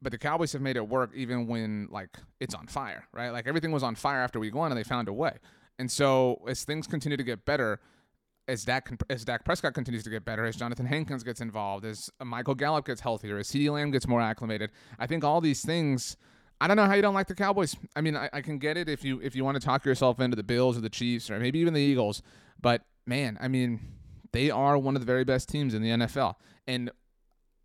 but 0.00 0.12
the 0.12 0.18
Cowboys 0.18 0.52
have 0.52 0.62
made 0.62 0.76
it 0.76 0.88
work 0.88 1.10
even 1.14 1.46
when 1.46 1.88
like 1.90 2.16
it's 2.40 2.54
on 2.54 2.66
fire, 2.66 3.04
right? 3.12 3.30
Like 3.30 3.46
everything 3.46 3.72
was 3.72 3.82
on 3.82 3.94
fire 3.94 4.20
after 4.20 4.38
week 4.38 4.54
one, 4.54 4.70
and 4.70 4.78
they 4.78 4.84
found 4.84 5.08
a 5.08 5.12
way. 5.12 5.36
And 5.78 5.90
so 5.90 6.42
as 6.48 6.64
things 6.64 6.86
continue 6.86 7.16
to 7.16 7.24
get 7.24 7.44
better, 7.44 7.80
as 8.46 8.64
Dak 8.64 8.90
as 9.10 9.24
Dak 9.24 9.44
Prescott 9.44 9.74
continues 9.74 10.04
to 10.04 10.10
get 10.10 10.24
better, 10.24 10.44
as 10.44 10.56
Jonathan 10.56 10.86
Hankins 10.86 11.22
gets 11.22 11.40
involved, 11.40 11.84
as 11.84 12.10
Michael 12.24 12.54
Gallup 12.54 12.86
gets 12.86 13.00
healthier, 13.00 13.38
as 13.38 13.48
CeeDee 13.48 13.70
Lamb 13.70 13.90
gets 13.90 14.06
more 14.06 14.20
acclimated, 14.20 14.70
I 14.98 15.06
think 15.06 15.24
all 15.24 15.40
these 15.40 15.64
things. 15.64 16.16
I 16.60 16.66
don't 16.66 16.76
know 16.76 16.86
how 16.86 16.94
you 16.94 17.02
don't 17.02 17.14
like 17.14 17.28
the 17.28 17.36
Cowboys. 17.36 17.76
I 17.94 18.00
mean, 18.00 18.16
I, 18.16 18.28
I 18.32 18.40
can 18.40 18.58
get 18.58 18.76
it 18.76 18.88
if 18.88 19.04
you 19.04 19.20
if 19.20 19.36
you 19.36 19.44
want 19.44 19.60
to 19.60 19.64
talk 19.64 19.84
yourself 19.84 20.18
into 20.20 20.36
the 20.36 20.42
Bills 20.42 20.76
or 20.76 20.80
the 20.80 20.90
Chiefs 20.90 21.30
or 21.30 21.38
maybe 21.38 21.58
even 21.60 21.74
the 21.74 21.80
Eagles, 21.80 22.22
but 22.60 22.82
man, 23.06 23.38
I 23.40 23.48
mean, 23.48 23.80
they 24.32 24.50
are 24.50 24.76
one 24.76 24.96
of 24.96 25.02
the 25.02 25.06
very 25.06 25.24
best 25.24 25.48
teams 25.48 25.74
in 25.74 25.82
the 25.82 25.90
NFL, 25.90 26.34
and 26.66 26.90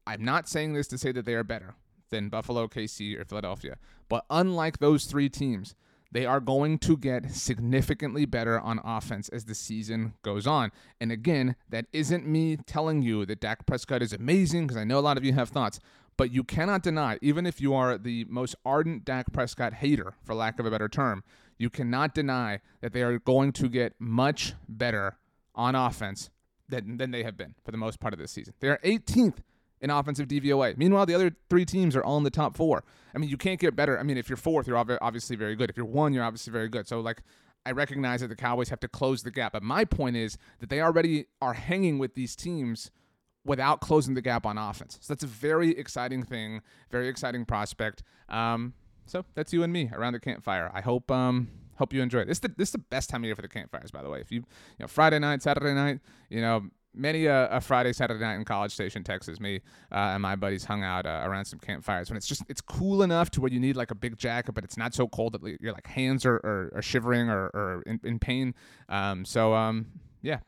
I'm 0.05 0.23
not 0.23 0.47
saying 0.47 0.73
this 0.73 0.87
to 0.89 0.97
say 0.97 1.11
that 1.11 1.25
they 1.25 1.33
are 1.33 1.43
better 1.43 1.75
than 2.13 2.29
Buffalo, 2.29 2.67
KC, 2.67 3.19
or 3.19 3.25
Philadelphia. 3.25 3.77
But 4.07 4.25
unlike 4.29 4.77
those 4.77 5.05
three 5.05 5.29
teams, 5.29 5.75
they 6.11 6.25
are 6.27 6.39
going 6.39 6.77
to 6.77 6.95
get 6.95 7.31
significantly 7.31 8.25
better 8.25 8.59
on 8.59 8.79
offense 8.85 9.29
as 9.29 9.45
the 9.45 9.55
season 9.55 10.13
goes 10.21 10.45
on. 10.45 10.71
And 11.01 11.11
again, 11.11 11.55
that 11.69 11.87
isn't 11.91 12.27
me 12.27 12.55
telling 12.55 13.01
you 13.01 13.25
that 13.25 13.41
Dak 13.41 13.65
Prescott 13.65 14.03
is 14.03 14.13
amazing, 14.13 14.67
because 14.67 14.77
I 14.77 14.83
know 14.83 14.99
a 14.99 15.01
lot 15.01 15.17
of 15.17 15.25
you 15.25 15.33
have 15.33 15.49
thoughts, 15.49 15.79
but 16.15 16.31
you 16.31 16.43
cannot 16.43 16.83
deny, 16.83 17.17
even 17.23 17.47
if 17.47 17.59
you 17.59 17.73
are 17.73 17.97
the 17.97 18.25
most 18.29 18.55
ardent 18.63 19.03
Dak 19.03 19.33
Prescott 19.33 19.73
hater, 19.73 20.13
for 20.23 20.35
lack 20.35 20.59
of 20.59 20.67
a 20.67 20.71
better 20.71 20.87
term, 20.87 21.23
you 21.57 21.71
cannot 21.71 22.13
deny 22.13 22.59
that 22.81 22.93
they 22.93 23.01
are 23.01 23.17
going 23.17 23.51
to 23.53 23.67
get 23.67 23.93
much 23.99 24.53
better 24.69 25.17
on 25.55 25.73
offense 25.73 26.29
than, 26.69 26.97
than 26.97 27.09
they 27.09 27.23
have 27.23 27.37
been 27.37 27.55
for 27.65 27.71
the 27.71 27.77
most 27.77 27.99
part 27.99 28.13
of 28.13 28.19
this 28.19 28.31
season. 28.31 28.53
They 28.59 28.69
are 28.69 28.79
18th 28.83 29.37
in 29.83 29.89
offensive 29.89 30.27
DVOA. 30.27 30.77
Meanwhile, 30.77 31.05
the 31.05 31.13
other 31.13 31.35
three 31.49 31.65
teams 31.65 31.95
are 31.95 32.03
all 32.03 32.17
in 32.17 32.23
the 32.23 32.31
top 32.31 32.55
four. 32.55 32.83
I 33.13 33.19
mean, 33.19 33.29
you 33.29 33.37
can't 33.37 33.59
get 33.59 33.75
better. 33.75 33.99
I 33.99 34.03
mean, 34.03 34.17
if 34.17 34.29
you're 34.29 34.37
fourth, 34.37 34.65
you're 34.65 34.77
obviously 34.77 35.35
very 35.35 35.55
good. 35.55 35.69
If 35.69 35.77
you're 35.77 35.85
one, 35.85 36.13
you're 36.13 36.23
obviously 36.23 36.51
very 36.51 36.69
good. 36.69 36.87
So, 36.87 37.01
like, 37.01 37.21
I 37.65 37.71
recognize 37.71 38.21
that 38.21 38.29
the 38.29 38.35
Cowboys 38.35 38.69
have 38.69 38.79
to 38.79 38.87
close 38.87 39.23
the 39.23 39.31
gap. 39.31 39.51
But 39.51 39.61
my 39.61 39.85
point 39.85 40.15
is 40.15 40.37
that 40.61 40.69
they 40.69 40.81
already 40.81 41.25
are 41.41 41.53
hanging 41.53 41.99
with 41.99 42.15
these 42.15 42.35
teams 42.35 42.91
without 43.45 43.81
closing 43.81 44.13
the 44.13 44.21
gap 44.21 44.45
on 44.45 44.57
offense. 44.57 44.97
So 45.01 45.13
that's 45.13 45.23
a 45.23 45.27
very 45.27 45.77
exciting 45.77 46.23
thing, 46.23 46.61
very 46.89 47.09
exciting 47.09 47.45
prospect. 47.45 48.03
Um, 48.29 48.73
so 49.05 49.25
that's 49.35 49.51
you 49.51 49.63
and 49.63 49.73
me 49.73 49.91
around 49.93 50.13
the 50.13 50.19
campfire. 50.21 50.71
I 50.73 50.79
hope 50.79 51.11
um, 51.11 51.49
hope 51.75 51.93
you 51.93 52.01
enjoy 52.01 52.19
it. 52.19 52.27
This 52.27 52.37
is 52.37 52.41
the, 52.41 52.53
this 52.57 52.69
is 52.69 52.73
the 52.73 52.77
best 52.77 53.09
time 53.09 53.21
of 53.21 53.25
year 53.25 53.35
for 53.35 53.41
the 53.41 53.49
campfires, 53.49 53.91
by 53.91 54.01
the 54.01 54.09
way. 54.09 54.21
If 54.21 54.31
you 54.31 54.39
you 54.39 54.45
know 54.79 54.87
Friday 54.87 55.19
night, 55.19 55.41
Saturday 55.41 55.73
night, 55.73 55.99
you 56.29 56.39
know 56.39 56.69
many 56.93 57.25
a, 57.25 57.47
a, 57.49 57.61
Friday, 57.61 57.93
Saturday 57.93 58.19
night 58.19 58.35
in 58.35 58.45
College 58.45 58.73
Station, 58.73 59.03
Texas, 59.03 59.39
me 59.39 59.61
uh, 59.91 60.13
and 60.13 60.21
my 60.21 60.35
buddies 60.35 60.63
hung 60.63 60.83
out 60.83 61.05
uh, 61.05 61.21
around 61.23 61.45
some 61.45 61.59
campfires 61.59 62.09
when 62.09 62.17
it's 62.17 62.27
just 62.27 62.43
it's 62.49 62.61
cool 62.61 63.03
enough 63.03 63.29
to 63.31 63.41
where 63.41 63.51
you 63.51 63.59
need 63.59 63.75
like 63.75 63.91
a 63.91 63.95
big 63.95 64.17
jacket, 64.17 64.53
but 64.53 64.63
it's 64.63 64.77
not 64.77 64.93
so 64.93 65.07
cold 65.07 65.33
that 65.33 65.61
your 65.61 65.73
like 65.73 65.87
hands 65.87 66.25
are, 66.25 66.35
are, 66.35 66.71
are 66.75 66.81
shivering 66.81 67.29
or, 67.29 67.47
or 67.53 67.83
in, 67.85 67.99
in 68.03 68.19
pain. 68.19 68.53
Um, 68.89 69.25
so 69.25 69.53
um, 69.53 69.87
yeah, 70.21 70.39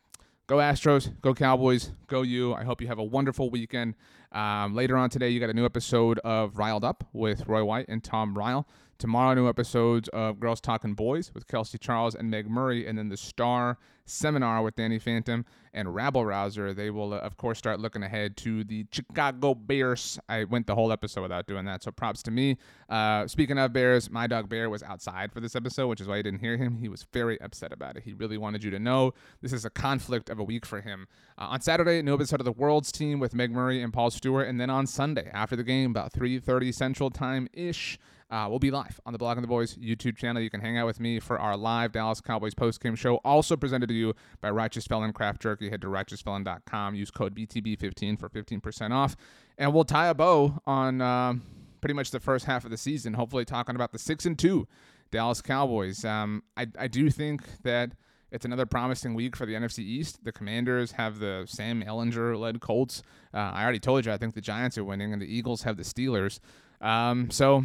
go 0.48 0.58
Astros, 0.58 1.20
go 1.22 1.34
Cowboys, 1.34 1.92
go 2.08 2.22
you. 2.22 2.54
I 2.54 2.64
hope 2.64 2.82
you 2.82 2.88
have 2.88 3.00
a 3.00 3.04
wonderful 3.04 3.50
weekend. 3.50 3.96
Um, 4.36 4.76
later 4.76 4.98
on 4.98 5.10
today, 5.10 5.30
you 5.30 5.40
got 5.40 5.50
a 5.50 5.54
new 5.54 5.64
episode 5.64 6.20
of 6.20 6.58
Riled 6.58 6.84
Up 6.84 7.06
with 7.14 7.48
Roy 7.48 7.64
White 7.64 7.86
and 7.88 8.04
Tom 8.04 8.38
Ryle. 8.38 8.68
Tomorrow, 8.98 9.34
new 9.34 9.48
episodes 9.48 10.10
of 10.10 10.40
Girls 10.42 10.60
Talking 10.60 10.94
Boys 10.94 11.32
with 11.34 11.48
Kelsey 11.48 11.78
Charles 11.78 12.16
and 12.16 12.30
Meg 12.30 12.50
Murray, 12.50 12.86
and 12.86 12.98
then 12.98 13.10
the 13.10 13.18
Star 13.18 13.78
Seminar 14.06 14.62
with 14.62 14.76
Danny 14.76 15.00
Phantom 15.00 15.46
and 15.74 15.94
Rabble 15.94 16.26
Rouser. 16.26 16.74
They 16.74 16.90
will, 16.92 17.14
uh, 17.14 17.18
of 17.18 17.38
course, 17.38 17.58
start 17.58 17.80
looking 17.80 18.04
ahead 18.04 18.38
to 18.38 18.64
the 18.64 18.86
Chicago 18.92 19.54
Bears. 19.54 20.20
I 20.30 20.46
went 20.46 20.68
the 20.68 20.76
whole 20.76 20.92
episode 20.92 21.24
without 21.24 21.48
doing 21.48 21.66
that, 21.66 21.84
so 21.84 21.92
props 21.92 22.24
to 22.24 22.32
me. 22.32 22.58
Uh, 22.88 23.28
speaking 23.28 23.58
of 23.58 23.74
Bears, 23.74 24.10
my 24.10 24.28
dog 24.28 24.48
Bear 24.48 24.70
was 24.70 24.84
outside 24.84 25.34
for 25.34 25.40
this 25.40 25.56
episode, 25.56 25.88
which 25.88 26.00
is 26.00 26.08
why 26.08 26.18
you 26.18 26.24
didn't 26.24 26.40
hear 26.40 26.56
him. 26.56 26.78
He 26.78 26.88
was 26.88 27.06
very 27.12 27.42
upset 27.42 27.74
about 27.74 27.98
it. 27.98 28.04
He 28.04 28.14
really 28.14 28.38
wanted 28.38 28.64
you 28.64 28.72
to 28.72 28.80
know 28.80 29.14
this 29.42 29.52
is 29.52 29.66
a 29.66 29.70
conflict 29.70 30.30
of 30.30 30.40
a 30.40 30.44
week 30.44 30.66
for 30.66 30.82
him. 30.82 31.08
Uh, 31.38 31.48
on 31.50 31.62
Saturday, 31.62 32.02
new 32.02 32.14
episode 32.14 32.40
of 32.40 32.46
the 32.46 32.52
World's 32.52 32.92
Team 32.92 33.20
with 33.20 33.34
Meg 33.34 33.52
Murray 33.52 33.82
and 33.82 33.92
Paul 33.92 34.12
Stewart, 34.12 34.25
and 34.26 34.60
then 34.60 34.70
on 34.70 34.88
Sunday 34.88 35.30
after 35.34 35.56
the 35.56 35.64
game, 35.64 35.92
about 35.92 36.12
3:30 36.12 36.74
Central 36.74 37.10
Time 37.10 37.48
ish. 37.54 38.00
Uh, 38.32 38.48
we'll 38.50 38.60
be 38.60 38.72
live 38.72 39.00
on 39.06 39.14
the 39.14 39.20
Blogging 39.20 39.42
the 39.42 39.48
Boys 39.48 39.76
YouTube 39.76 40.18
channel. 40.18 40.42
You 40.42 40.50
can 40.50 40.60
hang 40.60 40.78
out 40.78 40.88
with 40.88 41.00
me 41.00 41.20
for 41.20 41.40
our 41.40 41.56
live 41.56 41.92
Dallas 41.92 42.22
Cowboys 42.22 42.56
postgame 42.56 42.98
show, 42.98 43.18
also 43.18 43.56
presented 43.56 43.88
to 43.88 43.94
you 43.94 44.16
by 44.42 44.50
Righteous 44.50 44.88
Felon 44.88 45.14
Craft 45.14 45.42
Jerky. 45.42 45.70
Head 45.70 45.82
to 45.82 45.88
righteousfelon.com. 45.88 46.96
Use 46.96 47.12
code 47.12 47.36
BTB15 47.36 48.20
for 48.20 48.28
15% 48.28 48.92
off. 48.92 49.16
And 49.60 49.74
we'll 49.74 49.84
tie 49.84 50.08
a 50.08 50.16
bow 50.16 50.60
on 50.66 51.02
uh, 51.02 51.36
pretty 51.82 51.94
much 51.94 52.10
the 52.10 52.20
first 52.20 52.46
half 52.46 52.66
of 52.66 52.72
the 52.72 52.78
season, 52.78 53.14
hopefully 53.14 53.46
talking 53.46 53.76
about 53.76 53.92
the 53.92 54.00
6 54.00 54.26
and 54.26 54.40
2 54.40 54.68
Dallas 55.12 55.42
Cowboys. 55.42 56.04
Um, 56.04 56.42
I, 56.58 56.66
I 56.80 56.88
do 56.88 57.12
think 57.12 57.44
that 57.62 57.92
it's 58.36 58.44
another 58.44 58.66
promising 58.66 59.14
week 59.14 59.34
for 59.34 59.46
the 59.46 59.54
NFC 59.54 59.80
East. 59.80 60.26
The 60.26 60.32
Commanders 60.34 60.92
have 60.92 61.20
the 61.20 61.46
Sam 61.48 61.82
Ehlinger 61.82 62.38
led 62.38 62.60
Colts. 62.60 63.02
Uh, 63.34 63.38
I 63.38 63.64
already 63.64 63.80
told 63.80 64.06
you 64.06 64.12
I 64.12 64.18
think 64.18 64.36
the 64.36 64.42
Giants 64.42 64.78
are 64.78 64.84
winning, 64.84 65.14
and 65.14 65.22
the 65.22 65.26
Eagles 65.26 65.64
have 65.64 65.78
the 65.78 65.84
Steelers. 65.84 66.42
Um, 66.82 67.32
so 67.32 67.64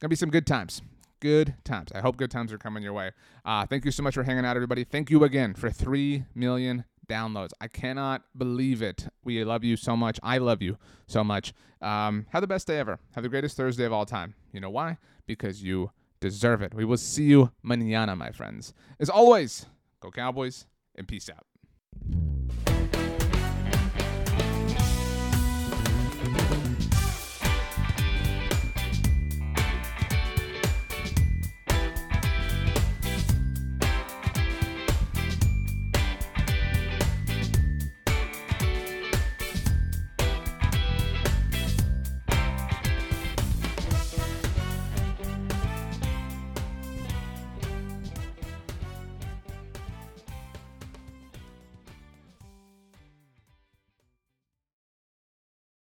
gonna 0.00 0.08
be 0.08 0.16
some 0.16 0.30
good 0.30 0.48
times. 0.48 0.82
Good 1.20 1.54
times. 1.62 1.92
I 1.94 2.00
hope 2.00 2.16
good 2.16 2.30
times 2.30 2.52
are 2.52 2.58
coming 2.58 2.82
your 2.82 2.92
way. 2.92 3.12
Uh, 3.44 3.66
thank 3.66 3.84
you 3.84 3.92
so 3.92 4.02
much 4.02 4.14
for 4.14 4.24
hanging 4.24 4.44
out, 4.44 4.56
everybody. 4.56 4.82
Thank 4.82 5.10
you 5.10 5.22
again 5.22 5.54
for 5.54 5.70
three 5.70 6.24
million 6.34 6.84
downloads. 7.08 7.50
I 7.60 7.68
cannot 7.68 8.22
believe 8.36 8.82
it. 8.82 9.06
We 9.22 9.44
love 9.44 9.62
you 9.62 9.76
so 9.76 9.96
much. 9.96 10.18
I 10.24 10.38
love 10.38 10.60
you 10.60 10.76
so 11.06 11.22
much. 11.22 11.52
Um, 11.80 12.26
have 12.30 12.40
the 12.40 12.48
best 12.48 12.66
day 12.66 12.80
ever. 12.80 12.98
Have 13.14 13.22
the 13.22 13.28
greatest 13.30 13.56
Thursday 13.56 13.84
of 13.84 13.92
all 13.92 14.06
time. 14.06 14.34
You 14.52 14.60
know 14.60 14.70
why? 14.70 14.98
Because 15.26 15.62
you 15.62 15.92
deserve 16.18 16.62
it. 16.62 16.74
We 16.74 16.84
will 16.84 16.96
see 16.96 17.24
you 17.24 17.52
mañana, 17.64 18.16
my 18.16 18.32
friends. 18.32 18.74
As 18.98 19.08
always, 19.08 19.66
Go 20.00 20.10
Cowboys, 20.10 20.66
and 20.94 21.06
peace 21.06 21.28
out. 21.28 21.46